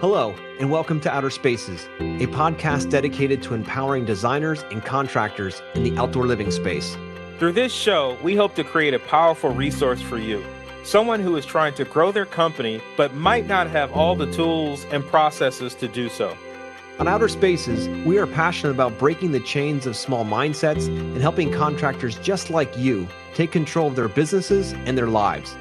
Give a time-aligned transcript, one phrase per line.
[0.00, 5.82] Hello, and welcome to Outer Spaces, a podcast dedicated to empowering designers and contractors in
[5.82, 6.96] the outdoor living space.
[7.40, 10.44] Through this show, we hope to create a powerful resource for you.
[10.84, 14.84] Someone who is trying to grow their company but might not have all the tools
[14.92, 16.36] and processes to do so.
[17.00, 21.50] On Outer Spaces, we are passionate about breaking the chains of small mindsets and helping
[21.50, 25.56] contractors just like you take control of their businesses and their lives.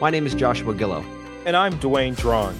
[0.00, 1.04] My name is Joshua Gillow.
[1.46, 2.56] And I'm Dwayne Drawn.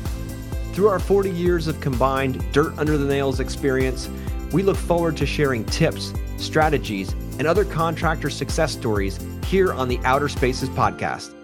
[0.72, 4.08] Through our 40 years of combined dirt under the nails experience,
[4.52, 7.10] we look forward to sharing tips, strategies,
[7.40, 11.34] and other contractor success stories here on the Outer Spaces podcast.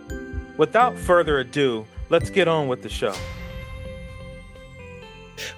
[0.57, 3.15] Without further ado, let's get on with the show.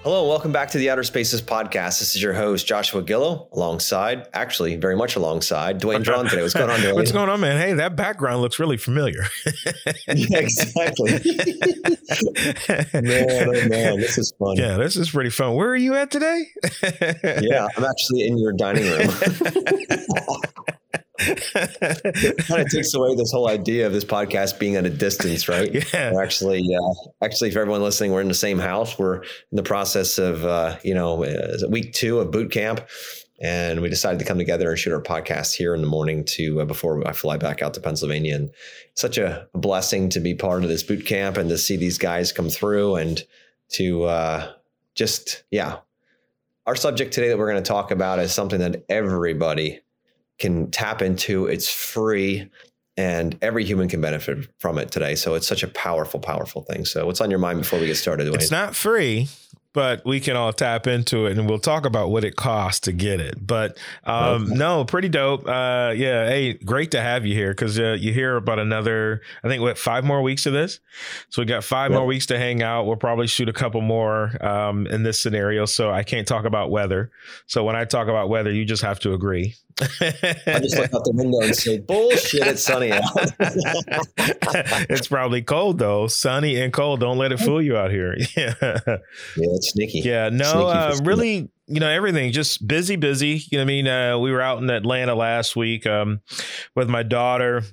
[0.03, 1.99] Hello, and welcome back to the Outer Spaces podcast.
[1.99, 6.41] This is your host, Joshua Gillow, alongside, actually, very much alongside Dwayne Drawn today.
[6.41, 6.95] What's going on, Dwayne?
[6.95, 7.59] What's going on, man?
[7.59, 9.23] Hey, that background looks really familiar.
[10.07, 11.11] yeah, exactly.
[12.93, 14.55] man, oh man, this is fun.
[14.57, 15.53] Yeah, this is pretty fun.
[15.55, 16.45] Where are you at today?
[17.41, 19.09] yeah, I'm actually in your dining room.
[21.19, 25.71] kind of takes away this whole idea of this podcast being at a distance, right?
[25.93, 26.11] Yeah.
[26.13, 28.99] We're actually, uh, actually, for everyone listening, we're in the same house.
[28.99, 32.87] We're in the process of, uh, you know, uh, week two of boot camp,
[33.41, 36.61] and we decided to come together and shoot our podcast here in the morning to
[36.61, 38.35] uh, before I fly back out to Pennsylvania.
[38.35, 38.51] And
[38.95, 42.31] such a blessing to be part of this boot camp and to see these guys
[42.31, 43.23] come through and
[43.69, 44.51] to uh,
[44.95, 45.77] just, yeah.
[46.65, 49.81] Our subject today that we're going to talk about is something that everybody
[50.39, 51.45] can tap into.
[51.47, 52.49] It's free
[52.97, 55.15] and every human can benefit from it today.
[55.15, 56.85] So it's such a powerful, powerful thing.
[56.85, 58.33] So what's on your mind before we get started?
[58.33, 59.27] It's not free,
[59.75, 62.93] but we can all tap into it and we'll talk about what it costs to
[62.93, 63.45] get it.
[63.45, 64.55] But um, okay.
[64.55, 65.45] no, pretty dope.
[65.45, 66.27] Uh, yeah.
[66.27, 69.77] Hey, great to have you here because uh, you hear about another, I think, what,
[69.77, 70.79] five more weeks of this?
[71.29, 71.99] So we got five yep.
[71.99, 72.85] more weeks to hang out.
[72.85, 75.65] We'll probably shoot a couple more um, in this scenario.
[75.65, 77.11] So I can't talk about weather.
[77.45, 79.55] So when I talk about weather, you just have to agree.
[79.81, 83.03] I just look out the window and say, bullshit, it's sunny out.
[84.89, 86.07] it's probably cold though.
[86.07, 87.01] Sunny and cold.
[87.01, 88.15] Don't let it fool you out here.
[88.35, 88.53] Yeah.
[89.37, 89.99] Yeah, sneaky.
[89.99, 93.43] Yeah, no, sneaky uh, really, you know, everything just busy, busy.
[93.51, 96.21] You know, I mean, uh, we were out in Atlanta last week um,
[96.75, 97.63] with my daughter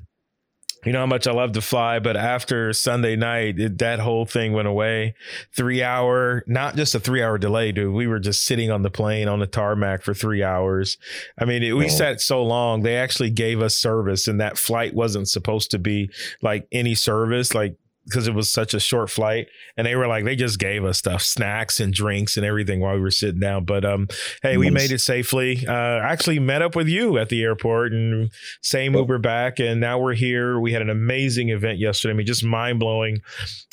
[0.84, 4.26] you know how much I love to fly, but after Sunday night, it, that whole
[4.26, 5.14] thing went away.
[5.54, 7.94] Three hour, not just a three hour delay, dude.
[7.94, 10.98] We were just sitting on the plane on the tarmac for three hours.
[11.38, 11.88] I mean, it, we oh.
[11.88, 12.82] sat so long.
[12.82, 16.10] They actually gave us service, and that flight wasn't supposed to be
[16.42, 17.54] like any service.
[17.54, 19.46] Like because it was such a short flight
[19.76, 22.94] and they were like they just gave us stuff snacks and drinks and everything while
[22.94, 24.08] we were sitting down but um
[24.42, 24.58] hey nice.
[24.58, 25.64] we made it safely.
[25.66, 28.30] Uh actually met up with you at the airport and
[28.60, 30.58] same uber back and now we're here.
[30.58, 32.12] We had an amazing event yesterday.
[32.12, 33.20] I mean just mind-blowing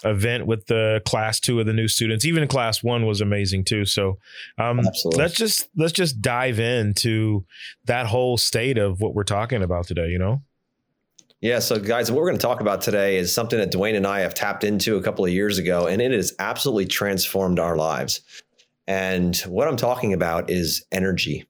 [0.03, 2.25] event with the class two of the new students.
[2.25, 3.85] Even class one was amazing too.
[3.85, 4.17] So
[4.57, 5.21] um Absolutely.
[5.21, 7.45] let's just let's just dive into
[7.85, 10.41] that whole state of what we're talking about today you know
[11.41, 11.59] yeah.
[11.59, 14.19] So, guys, what we're going to talk about today is something that Dwayne and I
[14.21, 18.21] have tapped into a couple of years ago, and it has absolutely transformed our lives.
[18.87, 21.45] And what I'm talking about is energy,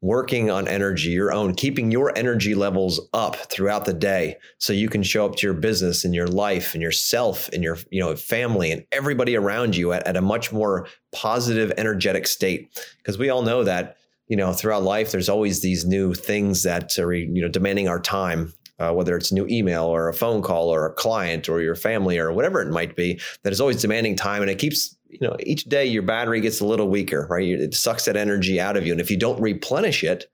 [0.00, 4.88] working on energy, your own, keeping your energy levels up throughout the day so you
[4.88, 8.16] can show up to your business and your life and yourself and your you know
[8.16, 12.70] family and everybody around you at, at a much more positive, energetic state.
[12.96, 16.98] Because we all know that you know throughout life there's always these new things that
[16.98, 20.42] are you know demanding our time uh, whether it's a new email or a phone
[20.42, 23.80] call or a client or your family or whatever it might be, that is always
[23.80, 24.42] demanding time.
[24.42, 27.46] And it keeps, you know, each day your battery gets a little weaker, right?
[27.48, 28.92] It sucks that energy out of you.
[28.92, 30.30] And if you don't replenish it,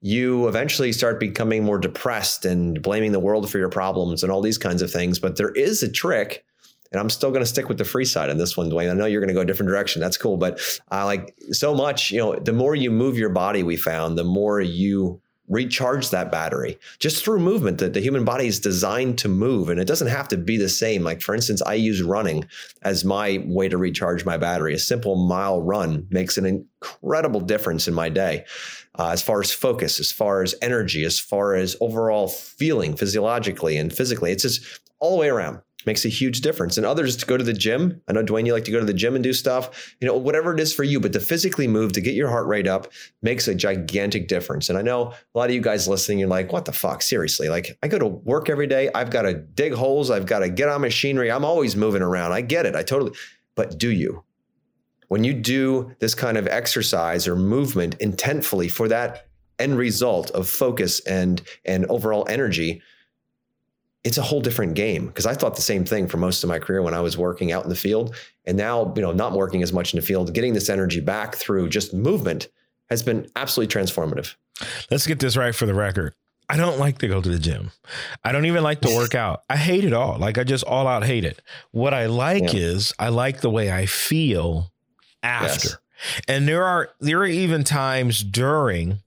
[0.00, 4.42] you eventually start becoming more depressed and blaming the world for your problems and all
[4.42, 5.18] these kinds of things.
[5.18, 6.44] But there is a trick
[6.92, 8.90] and I'm still going to stick with the free side on this one, Dwayne.
[8.90, 10.00] I know you're going to go a different direction.
[10.00, 10.60] That's cool, but
[10.90, 12.10] I uh, like so much.
[12.10, 16.32] You know, the more you move your body, we found the more you recharge that
[16.32, 19.68] battery just through movement that the human body is designed to move.
[19.68, 21.02] And it doesn't have to be the same.
[21.02, 22.44] Like for instance i use running
[22.82, 24.74] as my way to recharge my battery.
[24.74, 28.44] A simple mile run makes an incredible difference in my day
[28.98, 33.76] uh, as far as focus as far as energy as far as overall feeling physiologically
[33.76, 34.32] and physically.
[34.32, 36.76] It's just all the way around makes a huge difference.
[36.76, 38.02] And others to go to the gym.
[38.08, 40.16] I know Dwayne, you like to go to the gym and do stuff, you know,
[40.16, 42.92] whatever it is for you, but to physically move, to get your heart rate up
[43.22, 44.68] makes a gigantic difference.
[44.68, 47.02] And I know a lot of you guys listening, you're like, what the fuck?
[47.02, 47.48] Seriously.
[47.48, 48.90] Like I go to work every day.
[48.94, 50.10] I've got to dig holes.
[50.10, 51.30] I've got to get on machinery.
[51.30, 52.32] I'm always moving around.
[52.32, 52.74] I get it.
[52.74, 53.12] I totally,
[53.54, 54.24] but do you?
[55.08, 59.28] When you do this kind of exercise or movement intentfully for that
[59.58, 62.82] end result of focus and and overall energy,
[64.06, 66.60] it's a whole different game because I thought the same thing for most of my
[66.60, 68.14] career when I was working out in the field.
[68.44, 71.34] And now, you know, not working as much in the field, getting this energy back
[71.34, 72.46] through just movement
[72.88, 74.36] has been absolutely transformative.
[74.92, 76.14] Let's get this right for the record.
[76.48, 77.72] I don't like to go to the gym.
[78.22, 79.42] I don't even like to work out.
[79.50, 80.20] I hate it all.
[80.20, 81.42] Like I just all out hate it.
[81.72, 82.60] What I like yeah.
[82.60, 84.70] is I like the way I feel
[85.24, 85.68] after.
[85.68, 86.22] Yes.
[86.28, 89.00] And there are there are even times during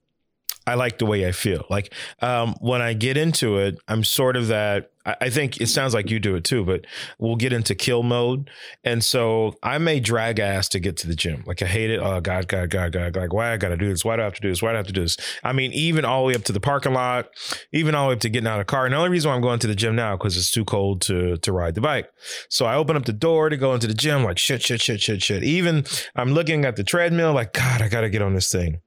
[0.70, 1.64] I like the way I feel.
[1.68, 4.92] Like um, when I get into it, I'm sort of that.
[5.04, 6.84] I think it sounds like you do it too, but
[7.18, 8.50] we'll get into kill mode.
[8.84, 11.42] And so I may drag ass to get to the gym.
[11.46, 11.98] Like I hate it.
[11.98, 13.16] Oh God, God, God, God.
[13.16, 14.04] Like why I got to do this?
[14.04, 14.62] Why do I have to do this?
[14.62, 15.16] Why do I have to do this?
[15.42, 17.30] I mean, even all the way up to the parking lot,
[17.72, 18.84] even all the way up to getting out of the car.
[18.84, 21.00] And the only reason why I'm going to the gym now because it's too cold
[21.02, 22.08] to to ride the bike.
[22.48, 24.22] So I open up the door to go into the gym.
[24.22, 25.42] Like shit, shit, shit, shit, shit.
[25.42, 25.84] Even
[26.14, 27.32] I'm looking at the treadmill.
[27.32, 28.80] Like God, I got to get on this thing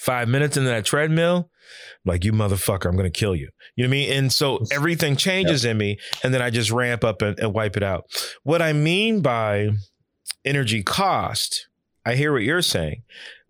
[0.00, 1.50] five minutes into that treadmill,
[2.04, 3.50] like you motherfucker, I'm gonna kill you.
[3.76, 4.12] You know what I mean?
[4.12, 5.72] And so everything changes yep.
[5.72, 8.04] in me, and then I just ramp up and, and wipe it out.
[8.42, 9.70] What I mean by
[10.44, 11.68] energy cost,
[12.04, 13.02] I hear what you're saying.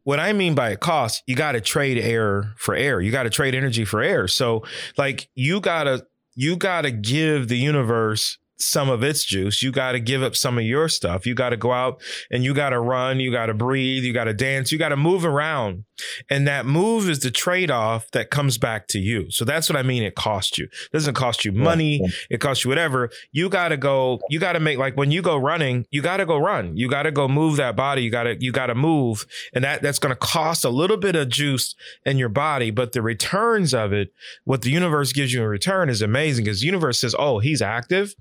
[0.02, 3.00] What I mean by a cost, you got to trade air for air.
[3.00, 4.26] You got to trade energy for air.
[4.26, 4.64] So,
[4.96, 9.62] like, you gotta you gotta give the universe some of its juice.
[9.62, 11.26] You got to give up some of your stuff.
[11.26, 13.20] You got to go out and you got to run.
[13.20, 14.04] You got to breathe.
[14.04, 14.72] You got to dance.
[14.72, 15.84] You got to move around.
[16.28, 19.30] And that move is the trade off that comes back to you.
[19.30, 20.02] So that's what I mean.
[20.02, 20.64] It costs you.
[20.64, 22.00] It doesn't cost you money.
[22.30, 23.10] It costs you whatever.
[23.32, 26.18] You got to go, you got to make like when you go running, you got
[26.18, 26.76] to go run.
[26.76, 28.02] You got to go move that body.
[28.02, 29.26] You got to, you got to move.
[29.54, 31.74] And that, that's going to cost a little bit of juice
[32.04, 32.70] in your body.
[32.70, 34.12] But the returns of it,
[34.44, 37.62] what the universe gives you in return is amazing because the universe says, oh, he's
[37.62, 38.14] active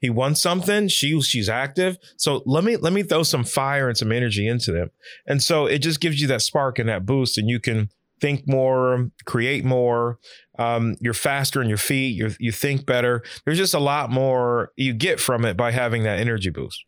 [0.00, 0.88] he wants something.
[0.88, 1.98] She she's active.
[2.16, 4.90] So let me let me throw some fire and some energy into them.
[5.26, 7.90] And so it just gives you that spark and that boost, and you can
[8.20, 10.18] think more, create more.
[10.58, 12.16] Um, you're faster in your feet.
[12.16, 13.22] You you think better.
[13.44, 16.84] There's just a lot more you get from it by having that energy boost.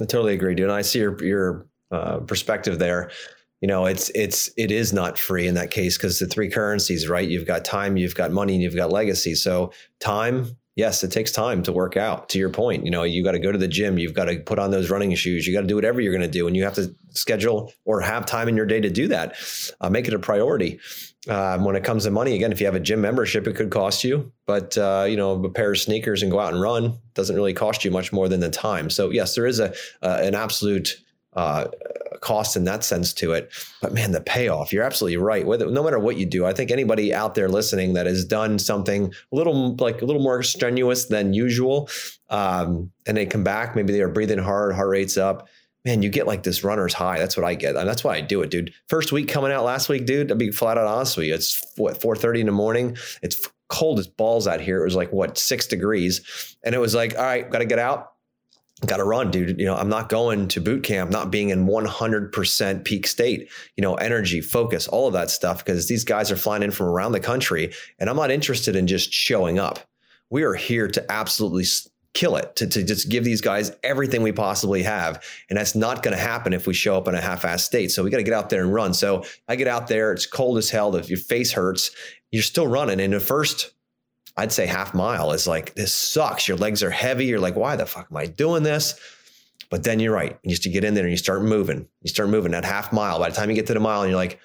[0.00, 0.64] I totally agree, dude.
[0.64, 3.10] And I see your your uh, perspective there.
[3.60, 7.08] You know, it's it's it is not free in that case because the three currencies,
[7.08, 7.28] right?
[7.28, 9.34] You've got time, you've got money, and you've got legacy.
[9.34, 12.28] So time, yes, it takes time to work out.
[12.30, 14.38] To your point, you know, you got to go to the gym, you've got to
[14.40, 16.56] put on those running shoes, you got to do whatever you're going to do, and
[16.56, 19.36] you have to schedule or have time in your day to do that.
[19.80, 20.80] Uh, make it a priority.
[21.26, 23.70] Um, when it comes to money, again, if you have a gym membership, it could
[23.70, 26.98] cost you, but uh, you know, a pair of sneakers and go out and run
[27.14, 28.90] doesn't really cost you much more than the time.
[28.90, 29.72] So yes, there is a
[30.02, 31.00] uh, an absolute
[31.32, 31.66] uh,
[32.24, 33.52] cost in that sense to it.
[33.82, 35.46] But man, the payoff, you're absolutely right.
[35.46, 38.58] Whether, no matter what you do, I think anybody out there listening that has done
[38.58, 41.88] something a little like a little more strenuous than usual,
[42.30, 45.48] um, and they come back, maybe they are breathing hard, heart rate's up.
[45.84, 47.18] Man, you get like this runner's high.
[47.18, 47.76] That's what I get.
[47.76, 48.72] And that's why I do it, dude.
[48.88, 51.34] First week coming out last week, dude, I'll be flat out honest with you.
[51.34, 52.96] It's what, 4.30 in the morning.
[53.22, 54.80] It's cold as balls out here.
[54.80, 56.56] It was like, what, six degrees.
[56.64, 58.13] And it was like, all right, got to get out
[58.86, 59.58] got to run, dude.
[59.58, 63.82] You know, I'm not going to boot camp, not being in 100% peak state, you
[63.82, 67.12] know, energy, focus, all of that stuff, because these guys are flying in from around
[67.12, 69.80] the country and I'm not interested in just showing up.
[70.30, 71.64] We are here to absolutely
[72.14, 75.22] kill it, to, to just give these guys everything we possibly have.
[75.50, 77.90] And that's not going to happen if we show up in a half assed state.
[77.90, 78.94] So we got to get out there and run.
[78.94, 80.94] So I get out there, it's cold as hell.
[80.96, 81.90] If your face hurts,
[82.30, 83.00] you're still running.
[83.00, 83.72] In the first
[84.36, 86.48] I'd say half mile is like, this sucks.
[86.48, 87.26] Your legs are heavy.
[87.26, 88.98] You're like, why the fuck am I doing this?
[89.70, 90.38] But then you're right.
[90.42, 91.88] You just get in there and you start moving.
[92.02, 93.18] You start moving that half mile.
[93.18, 94.40] By the time you get to the mile, and you're like,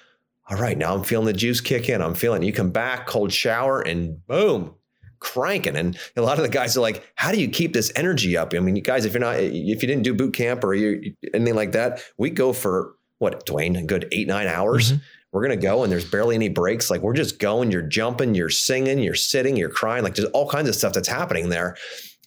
[0.48, 2.02] all right, now I'm feeling the juice kick in.
[2.02, 2.42] I'm feeling.
[2.42, 4.74] You come back, cold shower, and boom,
[5.18, 5.76] cranking.
[5.76, 8.54] And a lot of the guys are like, how do you keep this energy up?
[8.54, 11.14] I mean, you guys, if you're not, if you didn't do boot camp or you
[11.34, 14.92] anything like that, we go for what, Dwayne, a good eight, nine hours.
[14.92, 16.90] Mm-hmm we're going to go and there's barely any breaks.
[16.90, 20.48] Like we're just going, you're jumping, you're singing, you're sitting, you're crying, like there's all
[20.48, 21.76] kinds of stuff that's happening there.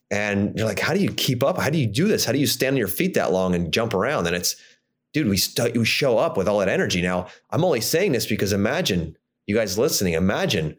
[0.09, 1.57] And you're like, how do you keep up?
[1.57, 2.23] How do you do this?
[2.23, 4.27] How do you stand on your feet that long and jump around?
[4.27, 4.55] And it's,
[5.11, 7.01] dude, we, st- we show up with all that energy.
[7.01, 9.17] Now, I'm only saying this because imagine
[9.47, 10.77] you guys listening, imagine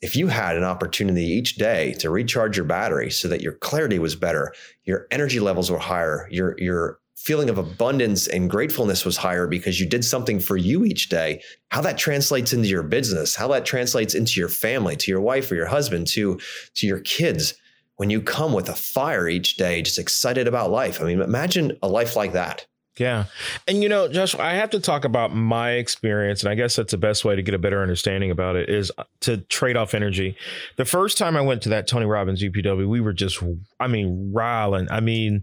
[0.00, 3.98] if you had an opportunity each day to recharge your battery so that your clarity
[3.98, 4.52] was better,
[4.84, 9.78] your energy levels were higher, your, your feeling of abundance and gratefulness was higher because
[9.78, 13.64] you did something for you each day how that translates into your business how that
[13.64, 16.38] translates into your family to your wife or your husband to
[16.74, 17.54] to your kids
[17.96, 21.76] when you come with a fire each day just excited about life i mean imagine
[21.82, 22.66] a life like that
[22.98, 23.24] yeah.
[23.66, 26.90] And you know, Josh, I have to talk about my experience, and I guess that's
[26.90, 29.94] the best way to get a better understanding about it is uh, to trade off
[29.94, 30.36] energy.
[30.76, 33.42] The first time I went to that Tony Robbins UPW, we were just,
[33.80, 34.88] I mean, riling.
[34.90, 35.42] I mean,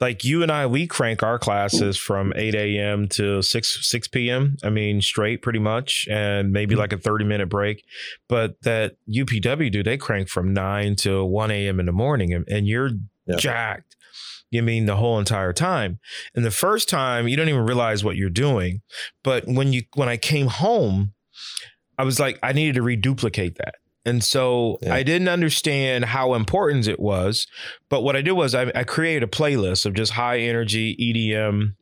[0.00, 3.08] like you and I, we crank our classes from 8 a.m.
[3.08, 4.56] to 6 6 p.m.
[4.62, 6.80] I mean, straight pretty much, and maybe mm-hmm.
[6.80, 7.84] like a 30 minute break.
[8.28, 11.80] But that UPW do they crank from 9 to 1 a.m.
[11.80, 12.90] in the morning, and, and you're
[13.26, 13.36] yeah.
[13.36, 13.96] jacked.
[14.50, 15.98] You mean the whole entire time.
[16.34, 18.80] And the first time you don't even realize what you're doing.
[19.22, 21.12] But when you when I came home,
[21.98, 23.74] I was like, I needed to reduplicate that.
[24.04, 24.94] And so yeah.
[24.94, 27.46] I didn't understand how important it was.
[27.88, 31.74] But what I did was I, I created a playlist of just high energy EDM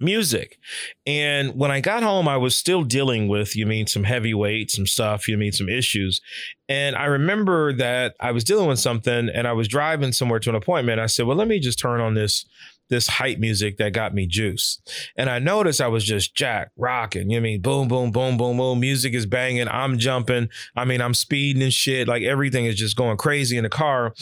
[0.00, 0.58] music.
[1.06, 4.70] And when I got home, I was still dealing with, you mean, some heavy weight,
[4.70, 6.20] some stuff, you mean, some issues.
[6.68, 10.50] And I remember that I was dealing with something and I was driving somewhere to
[10.50, 11.00] an appointment.
[11.00, 12.44] I said, well, let me just turn on this
[12.88, 14.80] this hype music that got me juice.
[15.16, 17.30] And I noticed I was just jack rocking.
[17.30, 18.80] You know I mean boom, boom, boom, boom, boom.
[18.80, 19.68] Music is banging.
[19.68, 20.48] I'm jumping.
[20.76, 22.08] I mean, I'm speeding and shit.
[22.08, 24.14] Like everything is just going crazy in the car.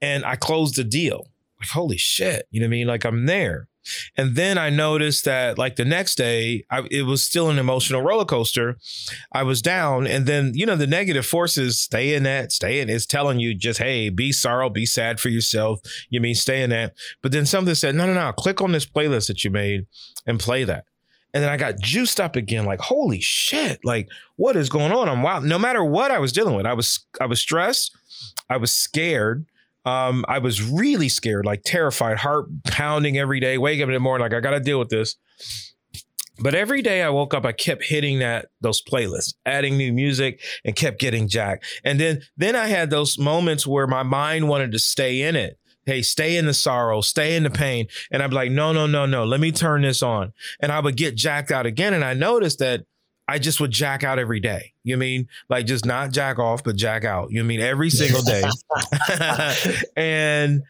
[0.00, 1.28] And I closed the deal.
[1.60, 2.46] Like, holy shit.
[2.50, 2.86] You know what I mean?
[2.86, 3.68] Like I'm there.
[4.16, 8.02] And then I noticed that like the next day, I, it was still an emotional
[8.02, 8.78] roller coaster.
[9.32, 12.88] I was down, and then you know the negative forces stay in that, stay in.
[12.88, 15.80] It's telling you just hey, be sorrow, be sad for yourself.
[16.10, 16.94] You mean stay in that.
[17.22, 19.86] But then something said, no, no, no, click on this playlist that you made
[20.26, 20.84] and play that.
[21.34, 25.08] And then I got juiced up again, like holy shit, like what is going on?
[25.08, 25.44] I'm wild.
[25.44, 27.94] No matter what I was dealing with, I was I was stressed,
[28.48, 29.44] I was scared.
[29.86, 34.00] Um, I was really scared, like terrified, heart pounding every day, wake up in the
[34.00, 35.16] morning, like I got to deal with this.
[36.38, 40.42] But every day I woke up, I kept hitting that those playlists, adding new music,
[40.64, 41.64] and kept getting jacked.
[41.82, 45.58] And then then I had those moments where my mind wanted to stay in it.
[45.86, 47.86] Hey, stay in the sorrow, stay in the pain.
[48.10, 49.24] And I'm like, no, no, no, no.
[49.24, 50.32] Let me turn this on.
[50.60, 51.94] And I would get jacked out again.
[51.94, 52.84] And I noticed that
[53.28, 54.72] I just would jack out every day.
[54.84, 57.32] You mean like just not jack off, but jack out.
[57.32, 58.42] You mean every single day.
[59.96, 60.62] and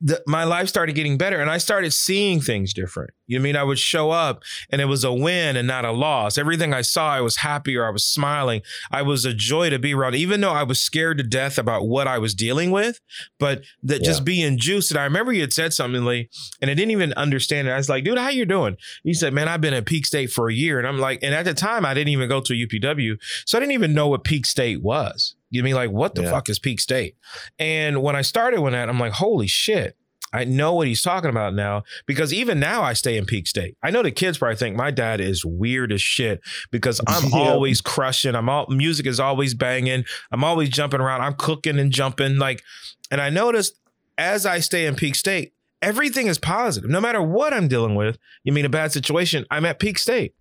[0.00, 3.10] the, my life started getting better and I started seeing things different.
[3.26, 6.36] You mean I would show up and it was a win and not a loss.
[6.36, 8.60] Everything I saw, I was happy or I was smiling.
[8.90, 11.88] I was a joy to be around, even though I was scared to death about
[11.88, 13.00] what I was dealing with.
[13.38, 14.06] But that yeah.
[14.06, 14.90] just being juiced.
[14.90, 16.28] And I remember you had said something, Lee,
[16.60, 17.70] and I didn't even understand it.
[17.70, 18.76] I was like, dude, how you doing?
[19.02, 20.78] You said, man, I've been at Peak State for a year.
[20.78, 23.16] And I'm like, and at the time I didn't even go to UPW.
[23.46, 25.35] So I didn't even know what Peak State was.
[25.50, 26.30] You mean like what the yeah.
[26.30, 27.16] fuck is Peak State?
[27.58, 29.96] And when I started with that, I'm like, holy shit.
[30.32, 33.76] I know what he's talking about now because even now I stay in Peak State.
[33.82, 37.38] I know the kids probably think my dad is weird as shit because I'm yeah.
[37.38, 38.34] always crushing.
[38.34, 40.04] I'm all music is always banging.
[40.32, 41.22] I'm always jumping around.
[41.22, 42.62] I'm cooking and jumping like,
[43.10, 43.78] and I noticed
[44.18, 46.90] as I stay in Peak State, everything is positive.
[46.90, 50.34] No matter what I'm dealing with, you mean a bad situation, I'm at Peak State.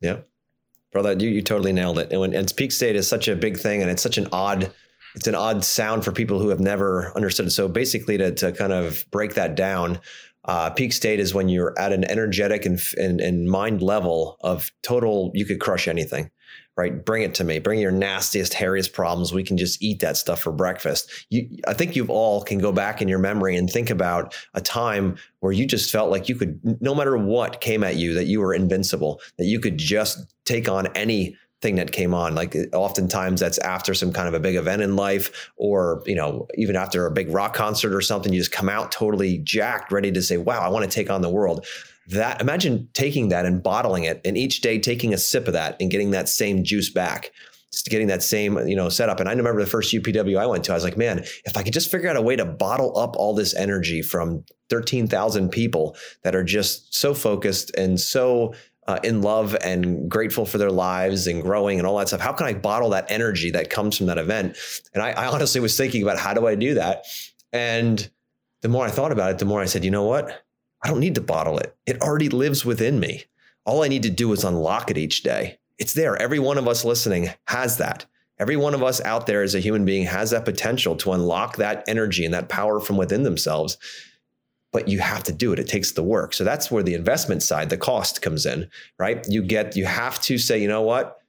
[0.00, 0.20] Yeah
[0.92, 2.10] brother, you, you totally nailed it.
[2.10, 4.72] And when and peak state is such a big thing, and it's such an odd,
[5.14, 7.50] it's an odd sound for people who have never understood it.
[7.50, 9.98] So basically, to to kind of break that down,
[10.48, 14.72] uh, peak state is when you're at an energetic and, and, and mind level of
[14.82, 15.30] total.
[15.34, 16.30] You could crush anything
[16.78, 17.04] right?
[17.04, 17.58] Bring it to me.
[17.58, 19.32] Bring your nastiest, hairiest problems.
[19.32, 21.10] We can just eat that stuff for breakfast.
[21.28, 24.60] You, I think you've all can go back in your memory and think about a
[24.60, 28.26] time where you just felt like you could, no matter what came at you, that
[28.26, 32.56] you were invincible, that you could just take on any thing that came on like
[32.72, 36.76] oftentimes that's after some kind of a big event in life or you know even
[36.76, 40.22] after a big rock concert or something you just come out totally jacked ready to
[40.22, 41.66] say wow i want to take on the world.
[42.08, 45.76] That imagine taking that and bottling it and each day taking a sip of that
[45.78, 47.32] and getting that same juice back.
[47.70, 49.20] Just getting that same you know setup.
[49.20, 51.62] And i remember the first upw i went to i was like man if i
[51.62, 55.96] could just figure out a way to bottle up all this energy from 13000 people
[56.22, 58.54] that are just so focused and so
[58.88, 62.32] uh, in love and grateful for their lives and growing and all that stuff how
[62.32, 64.56] can i bottle that energy that comes from that event
[64.94, 67.04] and I, I honestly was thinking about how do i do that
[67.52, 68.10] and
[68.62, 70.42] the more i thought about it the more i said you know what
[70.82, 71.76] I don't need to bottle it.
[71.86, 73.24] It already lives within me.
[73.64, 75.58] All I need to do is unlock it each day.
[75.78, 76.16] It's there.
[76.16, 78.06] Every one of us listening has that.
[78.38, 81.56] Every one of us out there as a human being has that potential to unlock
[81.56, 83.76] that energy and that power from within themselves.
[84.72, 85.58] But you have to do it.
[85.58, 86.34] It takes the work.
[86.34, 89.24] So that's where the investment side, the cost comes in, right?
[89.28, 91.20] You get, you have to say, you know what?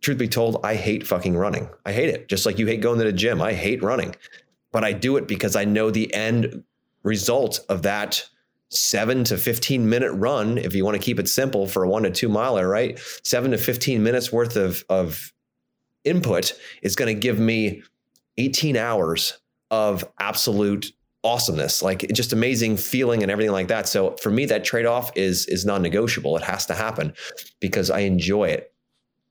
[0.00, 1.68] Truth be told, I hate fucking running.
[1.86, 2.28] I hate it.
[2.28, 3.40] Just like you hate going to the gym.
[3.40, 4.16] I hate running.
[4.72, 6.64] But I do it because I know the end
[7.04, 8.24] result of that
[8.70, 12.02] seven to 15 minute run, if you want to keep it simple for a one
[12.02, 12.98] to two miler, right?
[13.22, 15.32] Seven to 15 minutes worth of, of
[16.04, 17.82] input is going to give me
[18.36, 19.38] 18 hours
[19.70, 20.92] of absolute
[21.24, 23.88] awesomeness, like just amazing feeling and everything like that.
[23.88, 26.36] So for me, that trade off is, is non negotiable.
[26.36, 27.14] It has to happen
[27.60, 28.70] because I enjoy it.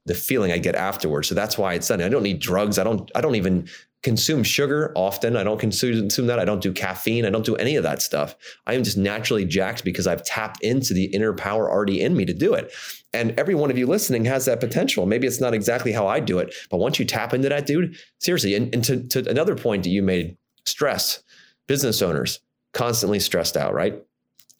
[0.06, 1.30] The feeling I get afterwards.
[1.30, 2.02] So that's why it's done.
[2.02, 2.78] I don't need drugs.
[2.78, 3.70] I don't, I don't even
[4.02, 5.38] consume sugar often.
[5.38, 6.40] I don't consume, consume that.
[6.40, 7.26] I don't do caffeine.
[7.26, 8.36] I don't do any of that stuff.
[8.68, 12.26] I am just naturally jacked because I've tapped into the inner power already in me
[12.26, 12.74] to do it.
[13.14, 15.06] And every one of you listening has that potential.
[15.06, 17.96] Maybe it's not exactly how I do it, but once you tap into that, dude,
[18.20, 18.56] seriously.
[18.56, 20.36] And, and to, to another point that you made,
[20.66, 21.24] stress,
[21.68, 22.40] business owners
[22.74, 24.02] constantly stressed out, right?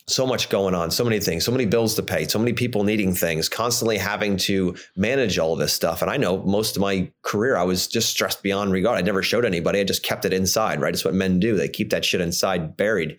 [0.06, 2.84] so much going on, so many things, so many bills to pay, so many people
[2.84, 6.02] needing things, constantly having to manage all this stuff.
[6.02, 8.98] And I know most of my career, I was just stressed beyond regard.
[8.98, 9.80] I never showed anybody.
[9.80, 10.92] I just kept it inside, right?
[10.92, 11.56] It's what men do.
[11.56, 13.18] They keep that shit inside buried.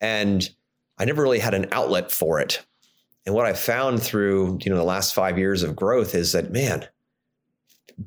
[0.00, 0.48] And
[0.96, 2.64] I never really had an outlet for it.
[3.26, 6.52] And what I found through, you know, the last five years of growth is that,
[6.52, 6.88] man,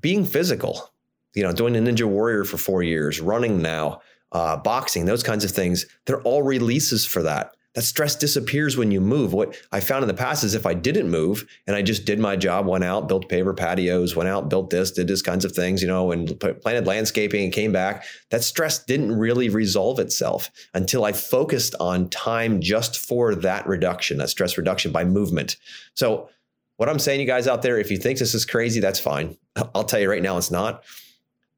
[0.02, 0.92] being physical,
[1.36, 5.44] you know, doing a Ninja Warrior for four years, running now, uh, boxing, those kinds
[5.44, 9.34] of things, they're all releases for that that stress disappears when you move.
[9.34, 12.18] What I found in the past is if I didn't move and I just did
[12.18, 15.52] my job, went out, built paver patios, went out, built this, did this kinds of
[15.52, 20.50] things, you know, and planted landscaping and came back, that stress didn't really resolve itself
[20.74, 25.58] until I focused on time just for that reduction, that stress reduction by movement.
[25.94, 26.32] So,
[26.78, 29.38] what I'm saying, you guys out there, if you think this is crazy, that's fine.
[29.76, 30.84] I'll tell you right now, it's not.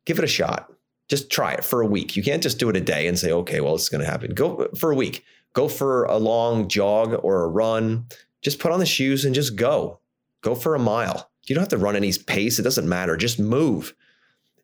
[0.05, 0.69] Give it a shot.
[1.09, 2.15] Just try it for a week.
[2.15, 4.33] You can't just do it a day and say, okay, well, it's going to happen.
[4.33, 8.05] Go for a week go for a long jog or a run.
[8.41, 9.99] Just put on the shoes and just go.
[10.41, 11.29] Go for a mile.
[11.47, 12.59] You don't have to run any pace.
[12.59, 13.17] It doesn't matter.
[13.17, 13.95] Just move.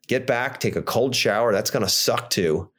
[0.06, 1.52] Get back, take a cold shower.
[1.52, 2.70] That's going to suck too.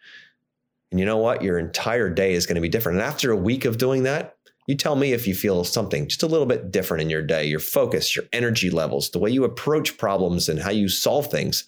[0.92, 1.44] And you know what?
[1.44, 3.00] Your entire day is going to be different.
[3.00, 6.24] And after a week of doing that, you tell me if you feel something just
[6.24, 9.44] a little bit different in your day, your focus, your energy levels, the way you
[9.44, 11.66] approach problems and how you solve things.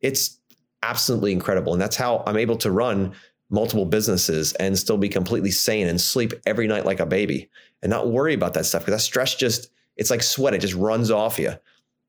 [0.00, 0.38] It's
[0.82, 1.72] absolutely incredible.
[1.72, 3.12] And that's how I'm able to run
[3.50, 7.50] multiple businesses and still be completely sane and sleep every night like a baby
[7.82, 8.82] and not worry about that stuff.
[8.82, 10.54] Because that stress just it's like sweat.
[10.54, 11.52] It just runs off you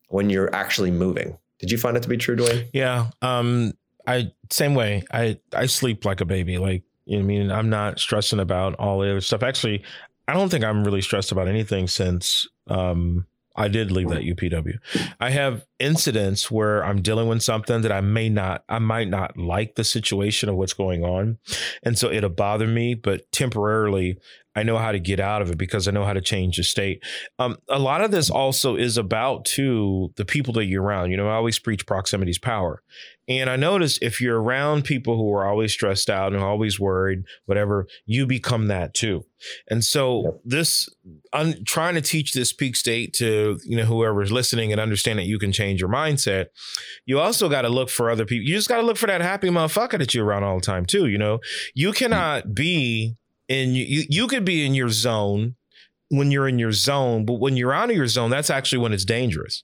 [0.07, 1.37] when you're actually moving.
[1.59, 2.67] Did you find it to be true dwayne?
[2.73, 3.73] Yeah um
[4.07, 5.03] i same way.
[5.11, 6.57] I i sleep like a baby.
[6.57, 7.51] Like you know i mean?
[7.51, 9.43] I'm not stressing about all the other stuff.
[9.43, 9.83] Actually
[10.27, 13.25] i don't think i'm really stressed about anything since um
[13.55, 14.79] I did leave that UPW.
[15.19, 19.37] I have incidents where I'm dealing with something that I may not, I might not
[19.37, 21.37] like the situation of what's going on.
[21.83, 24.17] And so it'll bother me, but temporarily
[24.55, 26.63] I know how to get out of it because I know how to change the
[26.63, 27.03] state.
[27.39, 31.11] Um, a lot of this also is about to the people that you're around.
[31.11, 32.83] You know, I always preach proximity's power.
[33.27, 37.23] And I notice if you're around people who are always stressed out and always worried,
[37.45, 39.25] whatever, you become that too.
[39.69, 40.41] And so yep.
[40.43, 40.89] this,
[41.31, 45.25] I'm trying to teach this peak state to, you know, whoever's listening and understand that
[45.25, 46.47] you can change your mindset.
[47.05, 48.45] You also got to look for other people.
[48.45, 50.85] You just got to look for that happy motherfucker that you're around all the time
[50.85, 51.07] too.
[51.07, 51.39] You know,
[51.73, 53.15] you cannot be
[53.49, 55.55] and you, you, could be in your zone
[56.09, 58.93] when you're in your zone, but when you're out of your zone, that's actually when
[58.93, 59.63] it's dangerous.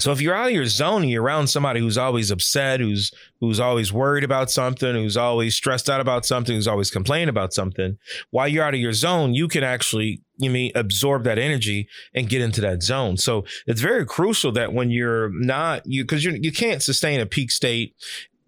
[0.00, 3.12] So if you're out of your zone and you're around somebody who's always upset, who's
[3.40, 7.52] who's always worried about something, who's always stressed out about something, who's always complaining about
[7.52, 7.98] something,
[8.30, 12.30] while you're out of your zone, you can actually you mean absorb that energy and
[12.30, 13.18] get into that zone.
[13.18, 17.26] So it's very crucial that when you're not you because you you can't sustain a
[17.26, 17.94] peak state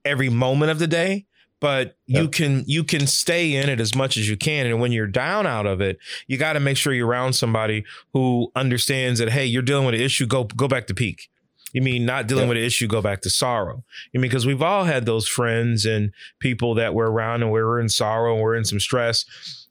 [0.05, 1.27] every moment of the day
[1.63, 4.67] but you can you can stay in it as much as you can.
[4.67, 7.85] And when you're down out of it you got to make sure you're around somebody
[8.13, 11.31] who understands that hey you're dealing with an issue go go back to peak.
[11.73, 13.85] You mean not dealing with an issue go back to sorrow.
[14.13, 17.63] You mean because we've all had those friends and people that were around and we
[17.63, 19.25] were in sorrow and we're in some stress.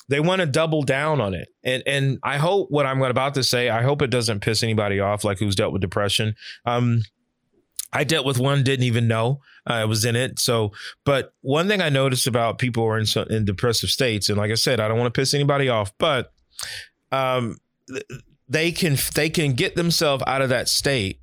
[0.07, 1.49] They want to double down on it.
[1.63, 4.99] And and i hope what i'm about to say i hope it doesn't piss anybody
[4.99, 6.35] off like who's dealt with depression.
[6.65, 7.03] Um
[7.93, 10.39] I dealt with one, didn't even know I was in it.
[10.39, 10.71] So,
[11.05, 14.51] but one thing I noticed about people who are in, in depressive states, and like
[14.51, 16.31] I said, I don't want to piss anybody off, but
[17.11, 17.57] um,
[18.47, 21.19] they can they can get themselves out of that state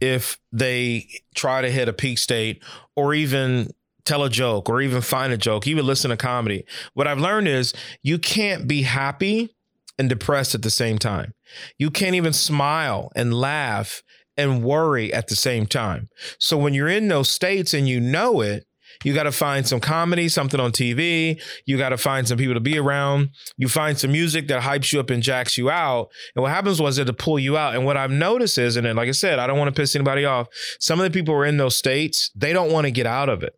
[0.00, 2.62] if they try to hit a peak state
[2.96, 3.70] or even
[4.04, 6.64] tell a joke or even find a joke, even listen to comedy.
[6.94, 9.54] What I've learned is you can't be happy
[9.98, 11.34] and depressed at the same time.
[11.78, 14.02] You can't even smile and laugh
[14.40, 16.08] and worry at the same time.
[16.38, 18.64] So when you're in those states and you know it,
[19.04, 21.40] you got to find some comedy, something on TV.
[21.64, 23.30] You got to find some people to be around.
[23.56, 26.08] You find some music that hypes you up and jacks you out.
[26.34, 27.74] And what happens was it to pull you out.
[27.74, 30.24] And what I've noticed is, and like I said, I don't want to piss anybody
[30.24, 30.48] off.
[30.80, 33.28] Some of the people who are in those states, they don't want to get out
[33.28, 33.54] of it.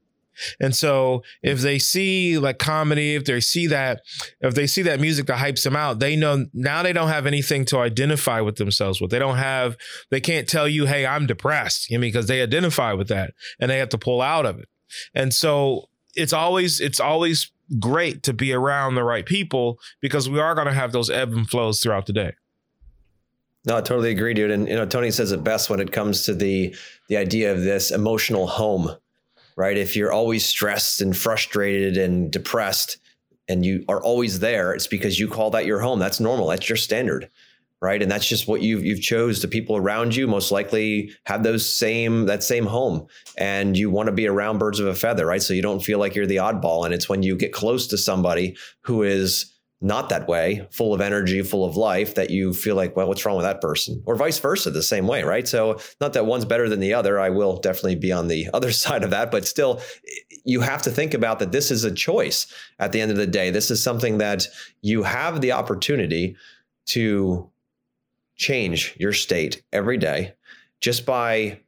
[0.61, 4.03] And so if they see like comedy, if they see that,
[4.41, 7.27] if they see that music that hypes them out, they know now they don't have
[7.27, 9.11] anything to identify with themselves with.
[9.11, 9.77] They don't have,
[10.11, 13.71] they can't tell you, hey, I'm depressed, you know, because they identify with that and
[13.71, 14.69] they have to pull out of it.
[15.15, 20.39] And so it's always, it's always great to be around the right people because we
[20.39, 22.33] are going to have those ebb and flows throughout the day.
[23.65, 24.51] No, I totally agree, dude.
[24.51, 26.75] And you know, Tony says it best when it comes to the
[27.09, 28.91] the idea of this emotional home
[29.57, 29.77] right?
[29.77, 32.99] If you're always stressed and frustrated and depressed
[33.49, 35.99] and you are always there, it's because you call that your home.
[35.99, 36.49] That's normal.
[36.49, 37.31] That's your standard.
[37.81, 38.01] Right.
[38.01, 39.43] And that's just what you've you've chose.
[39.43, 43.09] The people around you most likely have those same that same home.
[43.37, 45.43] And you want to be around birds of a feather, right?
[45.43, 46.85] So you don't feel like you're the oddball.
[46.85, 49.52] And it's when you get close to somebody who is
[49.83, 53.27] not that way, full of energy, full of life, that you feel like, well, what's
[53.27, 54.01] wrong with that person?
[54.07, 55.47] Or vice versa, the same way, right?
[55.47, 57.19] So, not that one's better than the other.
[57.19, 59.81] I will definitely be on the other side of that, but still,
[60.45, 62.47] you have to think about that this is a choice
[62.79, 63.51] at the end of the day.
[63.51, 64.47] This is something that
[64.83, 66.37] you have the opportunity
[66.87, 67.51] to
[68.37, 70.35] change your state every day
[70.81, 71.61] just by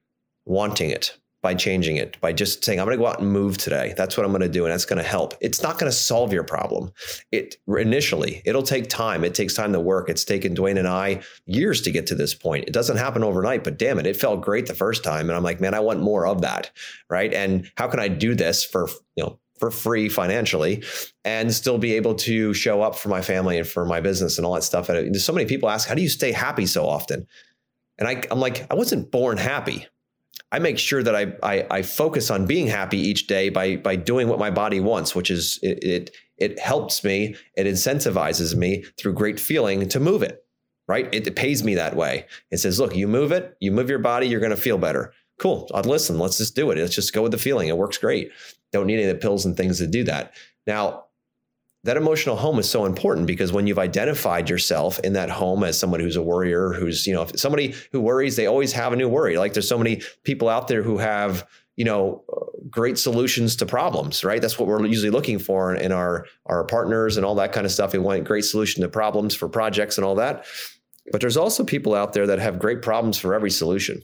[0.45, 3.59] wanting it by changing it, by just saying, I'm going to go out and move
[3.59, 3.93] today.
[3.99, 4.65] That's what I'm going to do.
[4.65, 5.35] And that's going to help.
[5.43, 6.91] It's not going to solve your problem.
[7.33, 9.25] It initially, it'll take time.
[9.25, 10.09] It takes time to work.
[10.09, 12.65] It's taken Dwayne and I years to get to this point.
[12.65, 15.29] It doesn't happen overnight, but damn it, it felt great the first time.
[15.29, 16.71] And I'm like, man, I want more of that.
[17.11, 17.35] Right.
[17.35, 20.83] And how can I do this for, you know, for free financially
[21.27, 24.47] and still be able to show up for my family and for my business and
[24.47, 24.89] all that stuff.
[24.89, 27.27] And so many people ask, how do you stay happy so often?
[27.99, 29.87] And I, I'm like, I wasn't born happy.
[30.55, 33.97] I make sure that I, I, I focus on being happy each day by by
[33.97, 38.85] doing what my body wants, which is it, it it helps me, it incentivizes me
[38.97, 40.45] through great feeling to move it.
[40.87, 41.09] Right?
[41.13, 42.27] It, it pays me that way.
[42.51, 45.13] It says, look, you move it, you move your body, you're going to feel better.
[45.41, 45.69] Cool.
[45.75, 46.19] I'd listen.
[46.19, 46.79] Let's just do it.
[46.79, 47.69] Let's just go with the feeling.
[47.69, 48.31] It works great.
[48.73, 50.35] Don't need any of the pills and things to do that.
[50.67, 51.04] Now,
[51.85, 55.79] that emotional home is so important because when you've identified yourself in that home as
[55.79, 59.09] someone who's a worrier, who's, you know, somebody who worries, they always have a new
[59.09, 59.37] worry.
[59.37, 63.67] Like there's so many people out there who have, you know, uh, great solutions to
[63.67, 64.41] problems, right?
[64.41, 67.73] That's what we're usually looking for in our our partners and all that kind of
[67.73, 67.93] stuff.
[67.93, 70.47] We want great solution to problems for projects and all that.
[71.13, 74.03] But there's also people out there that have great problems for every solution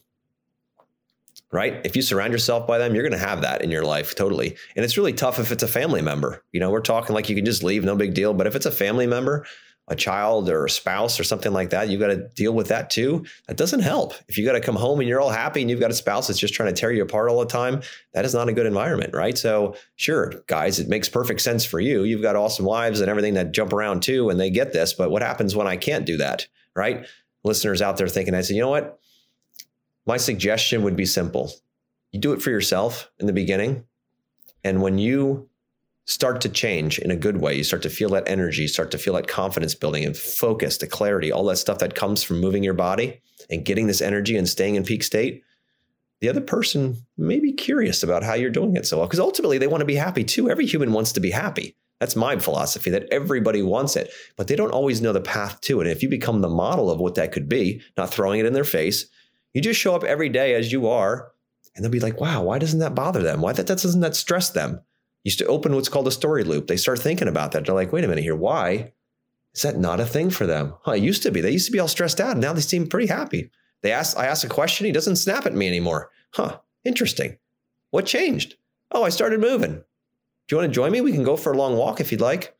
[1.52, 1.80] right?
[1.84, 4.56] If you surround yourself by them, you're going to have that in your life totally.
[4.76, 6.42] And it's really tough if it's a family member.
[6.52, 8.34] You know, we're talking like you can just leave, no big deal.
[8.34, 9.46] But if it's a family member,
[9.88, 12.90] a child or a spouse or something like that, you've got to deal with that
[12.90, 13.24] too.
[13.48, 14.14] That doesn't help.
[14.28, 16.28] If you got to come home and you're all happy and you've got a spouse
[16.28, 17.82] that's just trying to tear you apart all the time,
[18.14, 19.36] that is not a good environment, right?
[19.36, 22.04] So, sure, guys, it makes perfect sense for you.
[22.04, 24.92] You've got awesome wives and everything that jump around too, and they get this.
[24.92, 27.04] But what happens when I can't do that, right?
[27.42, 29.00] Listeners out there thinking, I said, you know what?
[30.06, 31.52] My suggestion would be simple.
[32.12, 33.84] You do it for yourself in the beginning.
[34.64, 35.48] And when you
[36.06, 38.98] start to change in a good way, you start to feel that energy, start to
[38.98, 42.64] feel that confidence building and focus, the clarity, all that stuff that comes from moving
[42.64, 45.44] your body and getting this energy and staying in peak state.
[46.20, 49.58] The other person may be curious about how you're doing it so well because ultimately
[49.58, 50.50] they want to be happy too.
[50.50, 51.76] Every human wants to be happy.
[52.00, 55.80] That's my philosophy that everybody wants it, but they don't always know the path to
[55.80, 55.86] it.
[55.86, 58.54] And if you become the model of what that could be, not throwing it in
[58.54, 59.06] their face,
[59.54, 61.32] you just show up every day as you are,
[61.74, 63.40] and they'll be like, wow, why doesn't that bother them?
[63.40, 64.80] Why that, that doesn't that stress them?
[65.24, 66.66] Used to open what's called a story loop.
[66.66, 67.66] They start thinking about that.
[67.66, 68.92] They're like, wait a minute here, why
[69.54, 70.74] is that not a thing for them?
[70.82, 71.40] Huh, it used to be.
[71.40, 72.32] They used to be all stressed out.
[72.32, 73.50] And now they seem pretty happy.
[73.82, 76.10] They ask, I ask a question, he doesn't snap at me anymore.
[76.32, 77.36] Huh, interesting.
[77.90, 78.56] What changed?
[78.92, 79.72] Oh, I started moving.
[79.72, 79.82] Do
[80.50, 81.00] you want to join me?
[81.00, 82.56] We can go for a long walk if you'd like.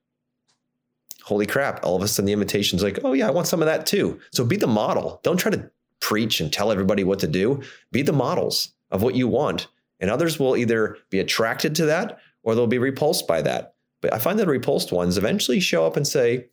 [1.22, 1.84] Holy crap.
[1.84, 4.20] All of a sudden the invitation's like, oh yeah, I want some of that too.
[4.32, 5.20] So be the model.
[5.22, 7.62] Don't try to preach and tell everybody what to do.
[7.92, 9.68] Be the models of what you want.
[10.00, 13.74] And others will either be attracted to that or they'll be repulsed by that.
[14.00, 16.46] But I find that repulsed ones eventually show up and say,